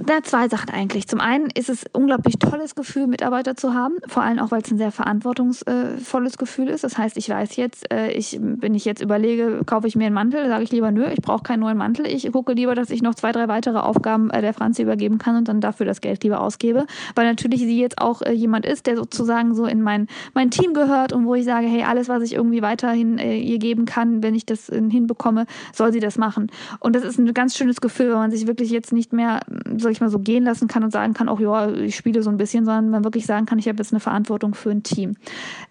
na, 0.07 0.23
zwei 0.23 0.47
Sachen 0.47 0.69
eigentlich. 0.69 1.07
Zum 1.07 1.19
einen 1.19 1.49
ist 1.49 1.69
es 1.69 1.85
unglaublich 1.93 2.39
tolles 2.39 2.75
Gefühl, 2.75 3.07
Mitarbeiter 3.07 3.55
zu 3.55 3.73
haben, 3.73 3.95
vor 4.07 4.23
allem 4.23 4.39
auch, 4.39 4.51
weil 4.51 4.61
es 4.61 4.71
ein 4.71 4.77
sehr 4.77 4.91
verantwortungsvolles 4.91 6.37
Gefühl 6.37 6.69
ist. 6.69 6.83
Das 6.83 6.97
heißt, 6.97 7.17
ich 7.17 7.29
weiß 7.29 7.55
jetzt, 7.55 7.91
äh, 7.91 8.11
ich, 8.11 8.39
wenn 8.41 8.73
ich 8.73 8.85
jetzt 8.85 9.01
überlege, 9.01 9.61
kaufe 9.65 9.87
ich 9.87 9.95
mir 9.95 10.05
einen 10.05 10.15
Mantel, 10.15 10.47
sage 10.47 10.63
ich 10.63 10.71
lieber, 10.71 10.91
nö, 10.91 11.05
ich 11.07 11.21
brauche 11.21 11.43
keinen 11.43 11.59
neuen 11.59 11.77
Mantel. 11.77 12.07
Ich 12.07 12.31
gucke 12.31 12.53
lieber, 12.53 12.75
dass 12.75 12.89
ich 12.89 13.01
noch 13.01 13.15
zwei, 13.15 13.31
drei 13.31 13.47
weitere 13.47 13.79
Aufgaben 13.79 14.29
äh, 14.31 14.41
der 14.41 14.53
Franzi 14.53 14.81
übergeben 14.81 15.17
kann 15.17 15.35
und 15.35 15.47
dann 15.47 15.61
dafür 15.61 15.85
das 15.85 16.01
Geld 16.01 16.23
lieber 16.23 16.41
ausgebe. 16.41 16.85
Weil 17.15 17.25
natürlich 17.25 17.59
sie 17.59 17.79
jetzt 17.79 17.99
auch 17.99 18.21
äh, 18.21 18.31
jemand 18.31 18.65
ist, 18.65 18.87
der 18.87 18.95
sozusagen 18.95 19.53
so 19.53 19.65
in 19.65 19.81
mein, 19.81 20.07
mein 20.33 20.51
Team 20.51 20.73
gehört 20.73 21.13
und 21.13 21.25
wo 21.25 21.35
ich 21.35 21.45
sage, 21.45 21.67
hey, 21.67 21.83
alles, 21.83 22.09
was 22.09 22.23
ich 22.23 22.33
irgendwie 22.33 22.61
weiterhin 22.61 23.17
ihr 23.17 23.59
geben 23.59 23.85
kann, 23.85 24.23
wenn 24.23 24.35
ich 24.35 24.45
das 24.45 24.67
hinbekomme, 24.67 25.45
soll 25.73 25.91
sie 25.91 25.99
das 25.99 26.17
machen. 26.17 26.51
Und 26.79 26.95
das 26.95 27.03
ist 27.03 27.19
ein 27.19 27.33
ganz 27.33 27.55
schönes 27.55 27.81
Gefühl, 27.81 28.09
wenn 28.09 28.17
man 28.17 28.31
sich 28.31 28.47
wirklich 28.47 28.71
jetzt 28.71 28.93
nicht 28.93 29.13
mehr 29.13 29.41
so 29.77 29.90
sag 29.91 29.97
ich 29.97 30.01
mal, 30.01 30.09
so 30.09 30.19
gehen 30.19 30.45
lassen 30.45 30.69
kann 30.69 30.83
und 30.85 30.91
sagen 30.91 31.13
kann, 31.13 31.27
auch 31.27 31.39
ja, 31.41 31.69
ich 31.69 31.97
spiele 31.97 32.23
so 32.23 32.29
ein 32.29 32.37
bisschen, 32.37 32.63
sondern 32.63 32.89
man 32.89 33.03
wirklich 33.03 33.25
sagen 33.25 33.45
kann, 33.45 33.59
ich 33.59 33.67
habe 33.67 33.77
jetzt 33.77 33.91
eine 33.91 33.99
Verantwortung 33.99 34.55
für 34.55 34.71
ein 34.71 34.83
Team. 34.83 35.17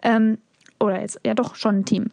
Ähm, 0.02 0.36
oder 0.78 1.00
jetzt, 1.00 1.20
ja 1.24 1.34
doch, 1.34 1.54
schon 1.54 1.76
ein 1.76 1.84
Team. 1.86 2.10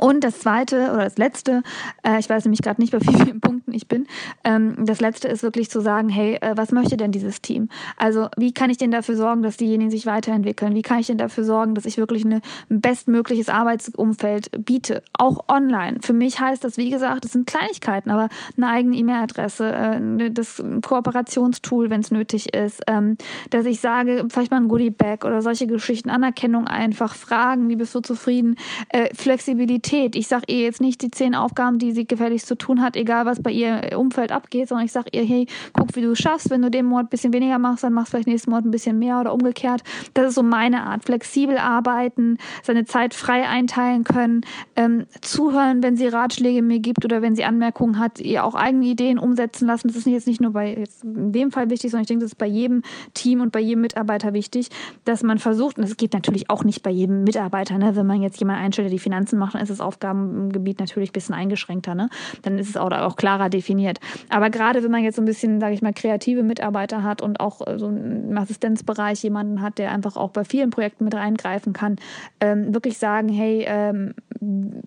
Und 0.00 0.24
das 0.24 0.40
zweite 0.40 0.92
oder 0.92 1.04
das 1.04 1.18
letzte, 1.18 1.62
äh, 2.02 2.18
ich 2.18 2.28
weiß 2.28 2.44
nämlich 2.44 2.62
gerade 2.62 2.80
nicht, 2.80 2.92
bei 2.92 3.00
wie 3.04 3.14
vielen 3.14 3.40
Punkten 3.40 3.72
ich 3.72 3.88
bin, 3.88 4.06
ähm, 4.44 4.76
das 4.86 5.00
letzte 5.00 5.28
ist 5.28 5.42
wirklich 5.42 5.70
zu 5.70 5.80
sagen, 5.80 6.08
hey, 6.08 6.36
äh, 6.40 6.56
was 6.56 6.72
möchte 6.72 6.96
denn 6.96 7.12
dieses 7.12 7.40
Team? 7.40 7.68
Also 7.96 8.28
wie 8.36 8.52
kann 8.52 8.70
ich 8.70 8.78
denn 8.78 8.90
dafür 8.90 9.16
sorgen, 9.16 9.42
dass 9.42 9.56
diejenigen 9.56 9.90
sich 9.90 10.06
weiterentwickeln? 10.06 10.74
Wie 10.74 10.82
kann 10.82 10.98
ich 10.98 11.06
denn 11.06 11.18
dafür 11.18 11.44
sorgen, 11.44 11.74
dass 11.74 11.86
ich 11.86 11.96
wirklich 11.98 12.24
eine, 12.24 12.40
ein 12.70 12.80
bestmögliches 12.80 13.48
Arbeitsumfeld 13.48 14.50
biete? 14.64 15.02
Auch 15.18 15.48
online. 15.48 15.98
Für 16.00 16.12
mich 16.12 16.40
heißt 16.40 16.64
das, 16.64 16.76
wie 16.76 16.90
gesagt, 16.90 17.24
das 17.24 17.32
sind 17.32 17.46
Kleinigkeiten, 17.46 18.10
aber 18.10 18.28
eine 18.56 18.68
eigene 18.68 18.96
E-Mail-Adresse, 18.96 19.72
äh, 19.72 20.30
das 20.30 20.62
Kooperationstool, 20.82 21.90
wenn 21.90 22.00
es 22.00 22.10
nötig 22.10 22.54
ist, 22.54 22.82
ähm, 22.86 23.16
dass 23.50 23.66
ich 23.66 23.80
sage, 23.80 24.26
vielleicht 24.28 24.50
mal 24.50 24.58
ein 24.58 24.68
Goodie-Bag 24.68 25.24
oder 25.24 25.42
solche 25.42 25.66
Geschichten, 25.66 26.10
Anerkennung 26.10 26.66
einfach, 26.66 27.14
Fragen, 27.14 27.68
wie 27.68 27.76
bist 27.76 27.94
du 27.94 28.00
zufrieden, 28.00 28.56
äh, 28.88 29.14
Flexibilität, 29.14 29.83
Priorität. 29.84 30.16
Ich 30.16 30.28
sage 30.28 30.44
ihr 30.48 30.60
jetzt 30.60 30.80
nicht 30.80 31.02
die 31.02 31.10
zehn 31.10 31.34
Aufgaben, 31.34 31.78
die 31.78 31.92
sie 31.92 32.06
gefälligst 32.06 32.46
zu 32.46 32.56
tun 32.56 32.80
hat, 32.80 32.96
egal 32.96 33.26
was 33.26 33.42
bei 33.42 33.50
ihr 33.50 33.98
Umfeld 33.98 34.32
abgeht, 34.32 34.68
sondern 34.68 34.86
ich 34.86 34.92
sage 34.92 35.10
ihr, 35.12 35.24
hey, 35.24 35.46
guck, 35.72 35.94
wie 35.94 36.00
du 36.00 36.12
es 36.12 36.18
schaffst. 36.18 36.50
Wenn 36.50 36.62
du 36.62 36.70
den 36.70 36.86
Monat 36.86 37.06
ein 37.06 37.08
bisschen 37.10 37.32
weniger 37.32 37.58
machst, 37.58 37.84
dann 37.84 37.92
machst 37.92 38.08
du 38.08 38.10
vielleicht 38.12 38.28
nächsten 38.28 38.50
Monat 38.50 38.64
ein 38.64 38.70
bisschen 38.70 38.98
mehr 38.98 39.20
oder 39.20 39.32
umgekehrt. 39.32 39.82
Das 40.14 40.28
ist 40.28 40.34
so 40.34 40.42
meine 40.42 40.84
Art. 40.84 41.04
Flexibel 41.04 41.58
arbeiten, 41.58 42.38
seine 42.62 42.84
Zeit 42.84 43.14
frei 43.14 43.46
einteilen 43.46 44.04
können, 44.04 44.42
ähm, 44.76 45.04
zuhören, 45.20 45.82
wenn 45.82 45.96
sie 45.96 46.06
Ratschläge 46.06 46.62
mir 46.62 46.80
gibt 46.80 47.04
oder 47.04 47.20
wenn 47.20 47.34
sie 47.34 47.44
Anmerkungen 47.44 47.98
hat, 47.98 48.20
ihr 48.20 48.44
auch 48.44 48.54
eigene 48.54 48.86
Ideen 48.86 49.18
umsetzen 49.18 49.66
lassen. 49.66 49.88
Das 49.88 49.96
ist 49.96 50.06
jetzt 50.06 50.26
nicht 50.26 50.40
nur 50.40 50.52
bei 50.52 50.74
jetzt 50.74 51.04
in 51.04 51.32
dem 51.32 51.50
Fall 51.50 51.70
wichtig, 51.70 51.90
sondern 51.90 52.02
ich 52.02 52.08
denke, 52.08 52.24
das 52.24 52.32
ist 52.32 52.38
bei 52.38 52.46
jedem 52.46 52.82
Team 53.12 53.40
und 53.40 53.52
bei 53.52 53.60
jedem 53.60 53.82
Mitarbeiter 53.82 54.32
wichtig, 54.32 54.70
dass 55.04 55.22
man 55.22 55.38
versucht, 55.38 55.76
und 55.76 55.82
das 55.82 55.96
geht 55.96 56.14
natürlich 56.14 56.48
auch 56.48 56.64
nicht 56.64 56.82
bei 56.82 56.90
jedem 56.90 57.24
Mitarbeiter, 57.24 57.76
ne, 57.78 57.96
wenn 57.96 58.06
man 58.06 58.22
jetzt 58.22 58.38
jemanden 58.38 58.62
einstellt, 58.62 58.86
der 58.86 58.92
die 58.92 58.98
Finanzen 58.98 59.38
macht, 59.38 59.54
ist 59.64 59.78
das 59.78 59.80
Aufgabengebiet 59.80 60.80
natürlich 60.80 61.10
ein 61.10 61.12
bisschen 61.12 61.34
eingeschränkter. 61.34 61.94
Ne? 61.94 62.08
Dann 62.42 62.58
ist 62.58 62.68
es 62.68 62.76
auch, 62.76 62.90
auch 62.90 63.16
klarer 63.16 63.48
definiert. 63.48 63.98
Aber 64.28 64.50
gerade 64.50 64.82
wenn 64.82 64.90
man 64.90 65.02
jetzt 65.02 65.16
so 65.16 65.22
ein 65.22 65.26
bisschen, 65.26 65.60
sage 65.60 65.74
ich 65.74 65.82
mal, 65.82 65.92
kreative 65.92 66.42
Mitarbeiter 66.42 67.02
hat 67.02 67.22
und 67.22 67.40
auch 67.40 67.66
äh, 67.66 67.78
so 67.78 67.88
im 67.88 68.36
Assistenzbereich 68.36 69.22
jemanden 69.22 69.60
hat, 69.60 69.78
der 69.78 69.90
einfach 69.92 70.16
auch 70.16 70.30
bei 70.30 70.44
vielen 70.44 70.70
Projekten 70.70 71.04
mit 71.04 71.14
reingreifen 71.14 71.72
kann, 71.72 71.96
ähm, 72.40 72.72
wirklich 72.72 72.98
sagen, 72.98 73.28
hey, 73.28 73.64
ähm, 73.66 74.14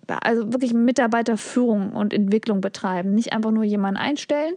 also 0.06 0.52
wirklich 0.52 0.74
Mitarbeiterführung 0.74 1.92
und 1.92 2.12
Entwicklung 2.12 2.60
betreiben. 2.60 3.14
Nicht 3.14 3.32
einfach 3.32 3.50
nur 3.50 3.64
jemanden 3.64 3.98
einstellen. 3.98 4.54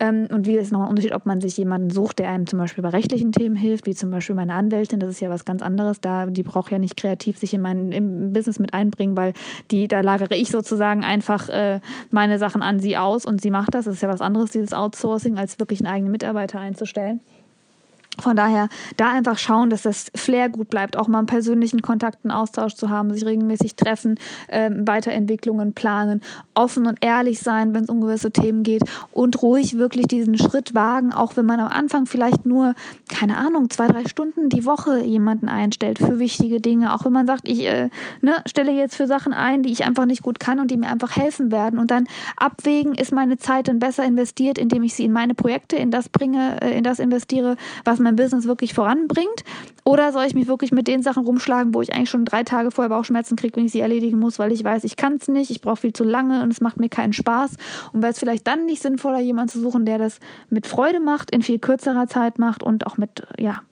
Ähm, 0.00 0.28
und 0.30 0.46
wie 0.46 0.56
ist 0.56 0.72
nochmal 0.72 0.88
ein 0.88 0.90
Unterschied, 0.90 1.14
ob 1.14 1.26
man 1.26 1.40
sich 1.40 1.56
jemanden 1.56 1.90
sucht, 1.90 2.18
der 2.18 2.30
einem 2.30 2.46
zum 2.46 2.58
Beispiel 2.58 2.82
bei 2.82 2.90
rechtlichen 2.90 3.32
Themen 3.32 3.56
hilft, 3.56 3.86
wie 3.86 3.94
zum 3.94 4.10
Beispiel 4.10 4.36
meine 4.36 4.54
Anwältin, 4.54 5.00
das 5.00 5.10
ist 5.10 5.20
ja 5.20 5.30
was 5.30 5.44
ganz 5.44 5.62
anderes. 5.62 6.00
Da, 6.00 6.26
die 6.26 6.42
braucht 6.42 6.70
ja 6.70 6.78
nicht 6.78 6.96
kreativ 6.96 7.38
sich 7.38 7.54
in 7.54 7.60
mein 7.60 7.92
im 7.92 8.32
Business 8.32 8.58
mit 8.58 8.74
einbringen, 8.74 9.16
weil 9.16 9.32
die, 9.70 9.88
da 9.88 10.00
lagere 10.00 10.36
ich 10.36 10.50
sozusagen 10.50 11.04
einfach 11.04 11.48
äh, 11.48 11.80
meine 12.10 12.38
Sachen 12.38 12.62
an 12.62 12.80
sie 12.80 12.96
aus 12.96 13.26
und 13.26 13.40
sie 13.40 13.50
macht 13.50 13.74
das. 13.74 13.86
Das 13.86 13.94
ist 13.94 14.02
ja 14.02 14.08
was 14.08 14.20
anderes, 14.20 14.50
dieses 14.50 14.72
Outsourcing, 14.72 15.38
als 15.38 15.58
wirklich 15.58 15.80
einen 15.80 15.92
eigenen 15.92 16.12
Mitarbeiter 16.12 16.60
einzustellen. 16.60 17.20
Von 18.20 18.36
daher 18.36 18.68
da 18.96 19.10
einfach 19.10 19.38
schauen, 19.38 19.70
dass 19.70 19.82
das 19.82 20.10
Flair 20.14 20.48
gut 20.48 20.70
bleibt, 20.70 20.96
auch 20.96 21.08
mal 21.08 21.18
einen 21.18 21.26
persönlichen 21.26 21.82
Kontakt, 21.82 22.18
Austausch 22.28 22.74
zu 22.74 22.90
haben, 22.90 23.12
sich 23.12 23.24
regelmäßig 23.24 23.76
treffen, 23.76 24.18
ähm, 24.48 24.86
Weiterentwicklungen 24.86 25.72
planen, 25.72 26.20
offen 26.54 26.86
und 26.86 26.98
ehrlich 27.00 27.38
sein, 27.38 27.74
wenn 27.74 27.84
es 27.84 27.90
um 27.90 28.00
gewisse 28.00 28.30
Themen 28.30 28.62
geht 28.62 28.82
und 29.12 29.40
ruhig 29.42 29.78
wirklich 29.78 30.06
diesen 30.06 30.36
Schritt 30.36 30.74
wagen, 30.74 31.12
auch 31.12 31.36
wenn 31.36 31.46
man 31.46 31.60
am 31.60 31.68
Anfang 31.68 32.06
vielleicht 32.06 32.44
nur, 32.44 32.74
keine 33.08 33.36
Ahnung, 33.36 33.70
zwei, 33.70 33.86
drei 33.88 34.06
Stunden 34.06 34.48
die 34.48 34.64
Woche 34.64 35.00
jemanden 35.00 35.48
einstellt 35.48 35.98
für 35.98 36.18
wichtige 36.18 36.60
Dinge, 36.60 36.94
auch 36.94 37.04
wenn 37.04 37.12
man 37.12 37.26
sagt, 37.26 37.48
ich 37.48 37.66
äh, 37.66 37.88
ne, 38.20 38.36
stelle 38.46 38.72
jetzt 38.72 38.96
für 38.96 39.06
Sachen 39.06 39.32
ein, 39.32 39.62
die 39.62 39.72
ich 39.72 39.84
einfach 39.84 40.06
nicht 40.06 40.22
gut 40.22 40.40
kann 40.40 40.60
und 40.60 40.70
die 40.70 40.76
mir 40.76 40.88
einfach 40.88 41.16
helfen 41.16 41.50
werden. 41.52 41.78
Und 41.78 41.90
dann 41.90 42.06
abwägen, 42.36 42.94
ist 42.94 43.12
meine 43.12 43.38
Zeit 43.38 43.68
dann 43.68 43.78
besser 43.78 44.04
investiert, 44.04 44.58
indem 44.58 44.82
ich 44.82 44.94
sie 44.94 45.04
in 45.04 45.12
meine 45.12 45.34
Projekte, 45.34 45.76
in 45.76 45.90
das 45.90 46.08
bringe, 46.08 46.60
äh, 46.60 46.76
in 46.76 46.84
das 46.84 46.98
investiere, 46.98 47.56
was 47.84 47.98
mein 48.08 48.16
Business 48.16 48.46
wirklich 48.46 48.74
voranbringt? 48.74 49.44
Oder 49.84 50.12
soll 50.12 50.24
ich 50.24 50.34
mich 50.34 50.48
wirklich 50.48 50.72
mit 50.72 50.88
den 50.88 51.02
Sachen 51.02 51.24
rumschlagen, 51.24 51.74
wo 51.74 51.82
ich 51.82 51.94
eigentlich 51.94 52.10
schon 52.10 52.24
drei 52.24 52.42
Tage 52.42 52.70
vorher 52.70 52.88
Bauchschmerzen 52.88 53.36
kriege, 53.36 53.56
wenn 53.56 53.66
ich 53.66 53.72
sie 53.72 53.80
erledigen 53.80 54.18
muss, 54.18 54.38
weil 54.38 54.52
ich 54.52 54.64
weiß, 54.64 54.84
ich 54.84 54.96
kann 54.96 55.16
es 55.20 55.28
nicht, 55.28 55.50
ich 55.50 55.60
brauche 55.60 55.76
viel 55.76 55.92
zu 55.92 56.04
lange 56.04 56.42
und 56.42 56.52
es 56.52 56.60
macht 56.60 56.78
mir 56.78 56.88
keinen 56.88 57.12
Spaß. 57.12 57.56
Und 57.92 58.02
wäre 58.02 58.12
es 58.12 58.18
vielleicht 58.18 58.46
dann 58.46 58.66
nicht 58.66 58.82
sinnvoller, 58.82 59.20
jemanden 59.20 59.50
zu 59.50 59.60
suchen, 59.60 59.84
der 59.84 59.98
das 59.98 60.18
mit 60.50 60.66
Freude 60.66 61.00
macht, 61.00 61.30
in 61.30 61.42
viel 61.42 61.58
kürzerer 61.58 62.06
Zeit 62.06 62.38
macht 62.38 62.62
und 62.62 62.86
auch 62.86 62.96
mit, 62.96 63.26
ja, 63.38 63.62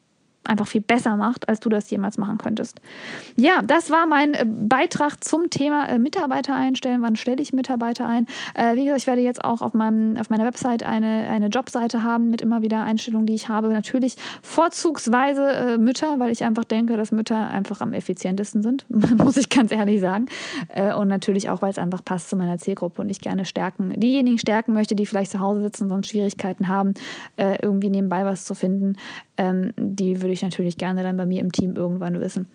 einfach 0.47 0.67
viel 0.67 0.81
besser 0.81 1.17
macht, 1.17 1.49
als 1.49 1.61
du 1.61 1.69
das 1.69 1.91
jemals 1.91 2.19
machen 2.19 2.39
könntest. 2.39 2.81
Ja, 3.37 3.63
das 3.63 3.91
war 3.91 4.07
mein 4.07 4.35
äh, 4.35 4.45
Beitrag 4.47 5.23
zum 5.23 5.51
Thema 5.51 5.89
äh, 5.89 5.99
Mitarbeiter 5.99 6.55
einstellen. 6.55 7.03
Wann 7.03 7.17
stelle 7.17 7.43
ich 7.43 7.53
Mitarbeiter 7.53 8.07
ein? 8.07 8.27
Äh, 8.55 8.77
wie 8.77 8.85
gesagt, 8.85 9.01
ich 9.01 9.07
werde 9.07 9.23
jetzt 9.23 9.45
auch 9.45 9.63
auf, 9.63 9.75
meinem, 9.75 10.17
auf 10.17 10.31
meiner 10.31 10.45
Website 10.45 10.83
eine, 10.83 11.29
eine 11.29 11.49
Jobseite 11.49 12.03
haben 12.03 12.31
mit 12.31 12.43
immer 12.43 12.63
wieder 12.63 12.83
Einstellungen, 12.85 13.27
die 13.27 13.35
ich 13.35 13.49
habe. 13.49 13.69
Natürlich 13.69 14.17
vorzugsweise 14.43 15.79
Mütter, 15.79 16.19
weil 16.19 16.31
ich 16.31 16.45
einfach 16.45 16.65
denke, 16.65 16.97
dass 16.97 17.13
Mütter 17.13 17.49
einfach 17.49 17.81
am 17.81 17.93
effizientesten 17.93 18.63
sind, 18.63 18.87
muss 18.89 19.37
ich 19.37 19.49
ganz 19.49 19.73
ehrlich 19.73 20.01
sagen. 20.01 20.27
und 20.99 21.09
natürlich 21.09 21.51
auch, 21.51 21.63
weil 21.63 21.71
es 21.71 21.79
einfach 21.79 22.05
passt 22.05 22.31
zu 22.31 22.37
meiner 22.37 22.59
Zielgruppe 22.59 23.03
und 23.03 23.11
ich 23.11 23.21
gerne 23.21 23.45
stärken, 23.45 23.99
diejenigen 23.99 24.39
stärken 24.39 24.73
möchte, 24.73 24.95
die 24.95 25.07
vielleicht 25.07 25.31
zu 25.31 25.41
Hause 25.41 25.63
sitzen 25.63 25.85
und 25.85 25.91
sonst 25.91 26.09
Schwierigkeiten 26.09 26.69
haben, 26.69 26.95
irgendwie 27.37 27.91
nebenbei 27.91 28.25
was 28.25 28.45
zu 28.45 28.55
finden. 28.55 28.97
Ähm, 29.39 29.73
die 29.77 30.23
würde 30.23 30.33
ich 30.33 30.43
natürlich 30.43 30.77
gerne 30.77 31.03
dann 31.03 31.17
bei 31.17 31.27
mir 31.27 31.41
im 31.41 31.53
Team 31.53 31.77
irgendwann 31.77 32.21
wissen. 32.21 32.47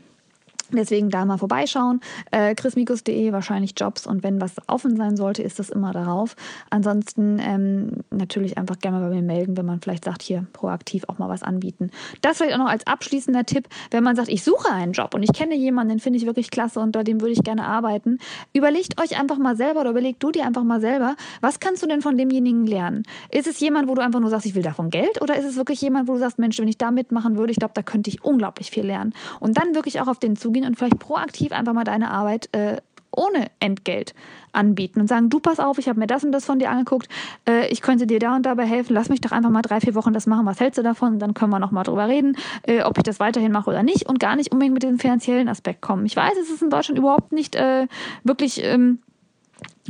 Deswegen 0.74 1.10
da 1.10 1.26
mal 1.26 1.38
vorbeischauen. 1.38 2.02
Äh, 2.32 2.56
chrismikus.de, 2.56 3.32
wahrscheinlich 3.32 3.74
Jobs. 3.78 4.08
Und 4.08 4.24
wenn 4.24 4.42
was 4.42 4.56
offen 4.68 4.96
sein 4.98 5.16
sollte, 5.18 5.44
ist 5.44 5.60
das 5.60 5.70
immer 5.70 5.94
darauf. 5.94 6.36
Ansonsten 6.70 7.40
ähm, 7.40 8.04
natürlich 8.10 8.58
einfach 8.58 8.80
gerne 8.80 9.00
mal 9.00 9.10
bei 9.10 9.16
mir 9.16 9.22
melden, 9.22 9.58
wenn 9.58 9.66
man 9.66 9.82
vielleicht 9.82 10.06
sagt, 10.06 10.22
hier 10.22 10.46
proaktiv 10.54 11.06
auch 11.08 11.18
mal 11.18 11.30
was 11.30 11.44
anbieten. 11.44 11.92
Das 12.22 12.38
vielleicht 12.38 12.54
auch 12.56 12.60
noch 12.60 12.70
als 12.70 12.86
abschließender 12.88 13.46
Tipp, 13.46 13.68
wenn 13.92 14.04
man 14.04 14.16
sagt, 14.16 14.30
ich 14.30 14.44
suche 14.44 14.72
einen 14.72 14.94
Job 14.94 15.14
und 15.14 15.24
ich 15.24 15.34
kenne 15.34 15.56
jemanden, 15.56 15.90
den 15.90 16.00
finde 16.00 16.18
ich 16.18 16.26
wirklich 16.26 16.52
klasse 16.52 16.80
und 16.80 16.92
bei 16.92 17.04
dem 17.04 17.22
würde 17.22 17.34
ich 17.34 17.44
gerne 17.44 17.66
arbeiten. 17.66 18.20
Überlegt 18.54 19.02
euch 19.02 19.20
einfach 19.20 19.38
mal 19.38 19.56
selber 19.56 19.82
oder 19.82 19.92
überlegt 19.92 20.22
du 20.24 20.32
dir 20.32 20.46
einfach 20.46 20.64
mal 20.64 20.82
selber, 20.82 21.16
was 21.42 21.60
kannst 21.60 21.84
du 21.84 21.88
denn 21.88 22.02
von 22.02 22.18
demjenigen 22.18 22.66
lernen? 22.66 23.04
Ist 23.30 23.48
es 23.48 23.60
jemand, 23.60 23.88
wo 23.88 23.96
du 23.96 24.02
einfach 24.02 24.20
nur 24.20 24.30
sagst, 24.30 24.46
ich 24.46 24.56
will 24.56 24.64
davon 24.64 24.90
Geld? 24.90 25.22
Oder 25.22 25.38
ist 25.38 25.46
es 25.46 25.56
wirklich 25.56 25.82
jemand, 25.82 26.08
wo 26.08 26.14
du 26.14 26.20
sagst, 26.20 26.40
Mensch, 26.40 26.60
wenn 26.60 26.68
ich 26.68 26.78
da 26.78 26.92
mitmachen 26.92 27.38
würde, 27.38 27.52
ich 27.52 27.60
glaube, 27.60 27.74
da 27.74 27.82
könnte 27.82 28.10
ich 28.10 28.24
unglaublich 28.24 28.72
viel 28.72 28.86
lernen. 28.86 29.14
Und 29.40 29.58
dann 29.58 29.76
wirklich 29.76 30.02
auch 30.02 30.08
auf 30.08 30.20
den 30.20 30.36
zugehen 30.36 30.61
gehen 30.62 30.70
und 30.70 30.78
vielleicht 30.78 31.00
proaktiv 31.00 31.52
einfach 31.52 31.74
mal 31.74 31.84
deine 31.84 32.12
Arbeit 32.12 32.50
äh, 32.54 32.78
ohne 33.14 33.48
Entgelt 33.60 34.14
anbieten 34.54 35.02
und 35.02 35.08
sagen, 35.08 35.30
du 35.30 35.40
pass 35.40 35.60
auf, 35.60 35.78
ich 35.78 35.90
habe 35.90 36.00
mir 36.00 36.08
das 36.08 36.24
und 36.24 36.32
das 36.32 36.46
von 36.46 36.60
dir 36.60 36.70
angeguckt, 36.70 37.10
äh, 37.48 37.68
ich 37.68 37.82
könnte 37.82 38.08
dir 38.08 38.20
da 38.20 38.36
und 38.36 38.46
dabei 38.46 38.66
helfen, 38.66 38.94
lass 38.94 39.10
mich 39.10 39.22
doch 39.22 39.32
einfach 39.32 39.50
mal 39.50 39.62
drei, 39.62 39.82
vier 39.82 39.96
Wochen 39.96 40.14
das 40.14 40.28
machen, 40.28 40.46
was 40.46 40.60
hältst 40.60 40.78
du 40.78 40.84
davon? 40.84 41.14
Und 41.14 41.20
dann 41.20 41.34
können 41.34 41.52
wir 41.52 41.60
nochmal 41.60 41.84
drüber 41.84 42.08
reden, 42.08 42.38
äh, 42.64 42.84
ob 42.84 42.98
ich 42.98 43.04
das 43.04 43.20
weiterhin 43.20 43.52
mache 43.52 43.70
oder 43.70 43.84
nicht 43.84 44.08
und 44.08 44.20
gar 44.20 44.36
nicht 44.36 44.52
unbedingt 44.52 44.74
mit 44.74 44.84
dem 44.84 45.00
finanziellen 45.00 45.50
Aspekt 45.50 45.82
kommen. 45.82 46.06
Ich 46.06 46.16
weiß, 46.16 46.34
es 46.42 46.50
ist 46.50 46.62
in 46.62 46.70
Deutschland 46.70 47.00
überhaupt 47.00 47.32
nicht 47.32 47.56
äh, 47.56 47.88
wirklich... 48.24 48.64
Ähm, 48.64 49.00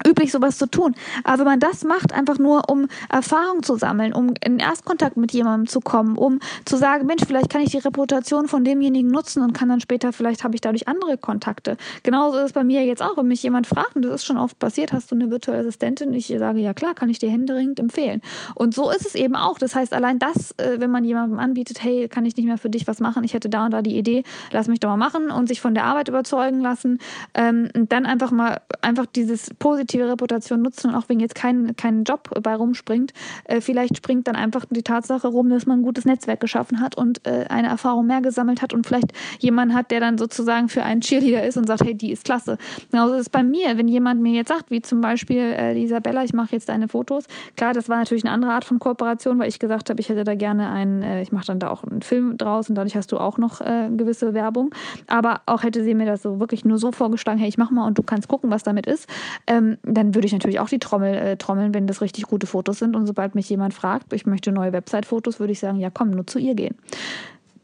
üblich, 0.06 0.32
sowas 0.32 0.58
zu 0.58 0.67
tun. 0.67 0.95
Aber 1.23 1.39
wenn 1.39 1.45
man 1.45 1.60
das 1.60 1.84
macht, 1.84 2.13
einfach 2.13 2.39
nur 2.39 2.69
um 2.69 2.88
Erfahrung 3.10 3.63
zu 3.63 3.75
sammeln, 3.75 4.13
um 4.13 4.34
in 4.43 4.60
Erstkontakt 4.60 5.17
mit 5.17 5.34
jemandem 5.34 5.67
zu 5.67 5.82
kommen, 5.82 6.17
um 6.17 6.39
zu 6.65 6.77
sagen, 6.77 7.06
Mensch, 7.06 7.23
vielleicht 7.25 7.49
kann 7.49 7.62
ich 7.62 7.71
die 7.71 7.77
Reputation 7.77 8.47
von 8.47 8.63
demjenigen 8.63 9.10
nutzen 9.10 9.43
und 9.43 9.54
kann 9.54 9.69
dann 9.69 9.82
später, 9.82 10.13
vielleicht 10.13 10.43
habe 10.43 10.56
ich 10.56 10.62
dadurch 10.62 10.88
andere 10.88 11.17
Kontakte. 11.17 11.77
Genauso 12.04 12.38
ist 12.38 12.45
es 12.45 12.54
bei 12.54 12.63
mir 12.63 12.86
jetzt 12.86 13.01
auch, 13.01 13.17
wenn 13.17 13.27
mich 13.27 13.43
jemand 13.43 13.67
fragt, 13.67 13.95
und 13.95 14.04
das 14.04 14.15
ist 14.15 14.25
schon 14.25 14.38
oft 14.38 14.58
passiert, 14.60 14.93
hast 14.93 15.12
du 15.12 15.15
eine 15.15 15.30
virtuelle 15.30 15.60
Assistentin? 15.60 16.13
Ich 16.13 16.27
sage, 16.27 16.60
ja 16.60 16.73
klar, 16.73 16.93
kann 16.93 17.10
ich 17.10 17.19
dir 17.19 17.30
händeringend 17.30 17.80
empfehlen. 17.80 18.21
Und 18.56 18.73
so 18.73 18.89
ist 18.89 19.06
es 19.06 19.15
eben 19.15 19.36
auch. 19.36 19.60
Das 19.60 19.75
heißt, 19.75 19.93
allein 19.93 20.19
das, 20.19 20.54
äh, 20.58 20.80
wenn 20.80 20.91
man 20.91 21.04
jemandem 21.04 21.39
anbietet, 21.39 21.84
hey, 21.84 22.08
kann 22.08 22.25
ich 22.25 22.38
nicht 22.38 22.45
mehr 22.45 22.58
für 22.58 22.69
dich 22.69 22.88
was 22.88 22.99
machen, 22.99 23.23
ich 23.23 23.34
hätte 23.34 23.49
da 23.49 23.65
und 23.65 23.71
da 23.71 23.82
die 23.82 23.97
Idee, 23.97 24.23
lass 24.51 24.67
mich 24.67 24.80
doch 24.80 24.89
mal 24.89 24.97
machen 24.97 25.30
und 25.30 25.47
sich 25.47 25.60
von 25.60 25.73
der 25.73 25.84
Arbeit 25.84 26.08
überzeugen 26.08 26.62
lassen, 26.62 26.99
ähm, 27.34 27.69
dann 27.73 28.06
einfach 28.06 28.32
mal, 28.32 28.62
einfach 28.82 29.06
dieses 29.06 29.54
positive 29.60 29.81
positive 29.82 30.08
Reputation 30.10 30.62
nutzen 30.62 30.91
und 30.91 30.96
auch 30.96 31.10
wenn 31.10 31.20
jetzt 31.20 31.36
kein, 31.36 31.76
kein 31.76 32.04
Job 32.04 32.30
bei 32.44 32.56
rumspringt, 32.56 33.13
äh, 33.46 33.62
vielleicht 33.62 33.98
springt 33.98 34.28
dann 34.28 34.36
einfach 34.36 34.65
die 34.70 34.84
Tatsache 34.84 35.28
rum, 35.28 35.50
dass 35.50 35.65
man 35.65 35.80
ein 35.80 35.84
gutes 35.84 36.06
Netzwerk 36.06 36.39
geschaffen 36.39 36.80
hat 36.80 36.96
und 36.96 37.26
äh, 37.26 37.46
eine 37.50 37.67
Erfahrung 37.67 38.06
mehr 38.06 38.22
gesammelt 38.22 38.62
hat 38.62 38.74
und 38.74 38.86
vielleicht 38.86 39.12
jemand 39.39 39.74
hat, 39.74 39.89
der 39.89 40.00
dann 40.00 40.17
sozusagen 40.17 40.70
für 40.70 40.84
einen 40.84 41.02
Cheerleader 41.02 41.46
ist 41.46 41.58
und 41.58 41.67
sagt, 41.67 41.84
hey, 41.84 41.96
die 41.96 42.12
ist 42.12 42.26
klasse. 42.26 42.58
Genauso 42.91 43.15
ist 43.15 43.22
es 43.22 43.30
bei 43.30 43.44
mir, 43.44 43.78
wenn 43.78 43.88
jemand 43.88 44.22
mir 44.22 44.34
jetzt 44.34 44.50
sagt, 44.50 44.70
wie 44.70 44.82
zum 44.82 45.02
Beispiel 45.02 45.38
äh, 45.38 45.82
Isabella, 45.82 46.24
ich 46.24 46.34
mache 46.34 46.52
jetzt 46.52 46.70
deine 46.70 46.88
Fotos. 46.88 47.26
Klar, 47.56 47.74
das 47.74 47.89
war 47.89 47.98
natürlich 47.98 48.24
eine 48.24 48.34
andere 48.34 48.52
Art 48.52 48.65
von 48.65 48.78
Kooperation, 48.78 49.39
weil 49.39 49.50
ich 49.50 49.60
gesagt 49.60 49.89
habe, 49.89 50.00
ich 50.00 50.10
hätte 50.10 50.24
da 50.24 50.36
gerne 50.36 50.70
einen, 50.70 51.02
äh, 51.02 51.22
ich 51.22 51.32
mache 51.32 51.48
dann 51.48 51.60
da 51.60 51.70
auch 51.70 51.84
einen 51.84 52.02
Film 52.02 52.38
draus 52.38 52.70
und 52.70 52.76
dadurch 52.76 52.96
hast 52.96 53.12
du 53.12 53.17
auch 53.17 53.38
noch 53.38 53.62
äh, 53.62 53.89
gewisse 53.96 54.34
Werbung. 54.34 54.74
Aber 55.08 55.41
auch 55.48 55.63
hätte 55.63 55.84
sie 55.84 55.96
mir 55.96 56.06
das 56.06 56.22
so 56.22 56.39
wirklich 56.39 56.65
nur 56.65 56.78
so 56.78 56.91
vorgeschlagen, 56.91 57.39
hey, 57.39 57.50
ich 57.50 57.58
mach 57.58 57.72
mal 57.72 57.88
und 57.88 57.98
du 57.98 58.04
kannst 58.04 58.28
gucken, 58.28 58.52
was 58.52 58.63
damit 58.63 58.86
ist. 58.86 59.10
Ähm, 59.48 59.71
dann 59.84 60.16
würde 60.16 60.26
ich 60.26 60.34
natürlich 60.34 60.60
auch 60.60 60.70
die 60.70 60.80
Trommel 60.80 61.16
äh, 61.16 61.38
trommeln, 61.38 61.74
wenn 61.74 61.88
das 61.88 62.02
richtig 62.02 62.26
gute 62.26 62.48
Fotos 62.48 62.80
sind. 62.80 62.96
Und 62.96 63.08
sobald 63.08 63.36
mich 63.36 63.50
jemand 63.50 63.74
fragt, 63.74 64.14
ich 64.14 64.26
möchte 64.26 64.52
neue 64.52 64.74
Website-Fotos, 64.74 65.40
würde 65.40 65.54
ich 65.54 65.60
sagen, 65.60 65.80
ja 65.80 65.90
komm, 65.90 66.12
nur 66.12 66.28
zu 66.28 66.40
ihr 66.40 66.56
gehen. 66.56 66.76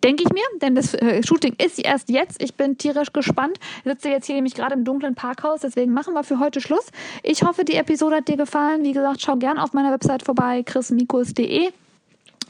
Denke 0.03 0.23
ich 0.23 0.31
mir, 0.31 0.43
denn 0.61 0.75
das 0.75 0.93
äh, 0.93 1.23
Shooting 1.23 1.55
ist 1.63 1.83
erst 1.83 2.09
jetzt. 2.09 2.41
Ich 2.41 2.53
bin 2.53 2.77
tierisch 2.77 3.11
gespannt. 3.13 3.57
Ich 3.83 3.91
sitze 3.91 4.09
jetzt 4.09 4.27
hier 4.27 4.35
nämlich 4.35 4.53
gerade 4.53 4.75
im 4.75 4.83
dunklen 4.83 5.15
Parkhaus, 5.15 5.61
deswegen 5.61 5.91
machen 5.91 6.13
wir 6.13 6.23
für 6.23 6.39
heute 6.39 6.61
Schluss. 6.61 6.91
Ich 7.23 7.43
hoffe, 7.43 7.65
die 7.65 7.75
Episode 7.75 8.17
hat 8.17 8.27
dir 8.27 8.37
gefallen. 8.37 8.83
Wie 8.83 8.91
gesagt, 8.91 9.21
schau 9.21 9.37
gern 9.37 9.57
auf 9.57 9.73
meiner 9.73 9.91
Website 9.91 10.23
vorbei, 10.23 10.61
chrismikus.de 10.63 11.71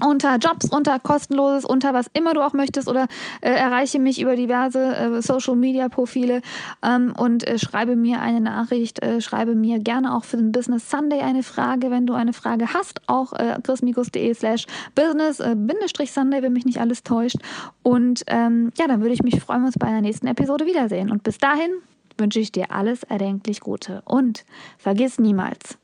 unter 0.03 0.38
Jobs, 0.38 0.69
unter 0.69 0.99
kostenloses, 0.99 1.65
unter 1.65 1.93
was 1.93 2.07
immer 2.13 2.33
du 2.33 2.41
auch 2.41 2.53
möchtest 2.53 2.88
oder 2.88 3.07
äh, 3.41 3.49
erreiche 3.49 3.99
mich 3.99 4.21
über 4.21 4.36
diverse 4.36 4.95
äh, 4.95 5.21
Social 5.21 5.55
Media 5.55 5.89
Profile 5.89 6.41
ähm, 6.83 7.13
und 7.17 7.47
äh, 7.47 7.57
schreibe 7.57 7.95
mir 7.95 8.21
eine 8.21 8.41
Nachricht, 8.41 9.03
äh, 9.03 9.21
schreibe 9.21 9.55
mir 9.55 9.79
gerne 9.79 10.15
auch 10.15 10.23
für 10.23 10.38
den 10.38 10.51
Business 10.51 10.89
Sunday 10.89 11.21
eine 11.21 11.43
Frage, 11.43 11.91
wenn 11.91 12.05
du 12.05 12.13
eine 12.13 12.33
Frage 12.33 12.73
hast, 12.73 13.01
auch 13.07 13.33
äh, 13.33 13.57
chrismikus.de 13.63 14.33
slash 14.33 14.65
business 14.95 15.39
äh, 15.39 15.55
wenn 15.57 16.53
mich 16.53 16.65
nicht 16.65 16.79
alles 16.79 17.03
täuscht. 17.03 17.38
Und 17.83 18.23
ähm, 18.27 18.71
ja, 18.77 18.88
dann 18.88 19.01
würde 19.01 19.13
ich 19.13 19.23
mich 19.23 19.39
freuen, 19.39 19.65
uns 19.65 19.77
bei 19.77 19.88
einer 19.88 20.01
nächsten 20.01 20.27
Episode 20.27 20.65
wiedersehen. 20.65 21.12
Und 21.12 21.23
bis 21.23 21.38
dahin 21.38 21.71
wünsche 22.17 22.39
ich 22.39 22.51
dir 22.51 22.71
alles 22.71 23.03
erdenklich 23.03 23.60
Gute. 23.60 24.01
Und 24.05 24.45
vergiss 24.77 25.19
niemals, 25.19 25.77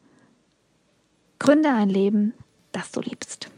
gründe 1.39 1.69
ein 1.69 1.89
Leben, 1.89 2.33
das 2.71 2.91
du 2.91 3.01
liebst. 3.01 3.49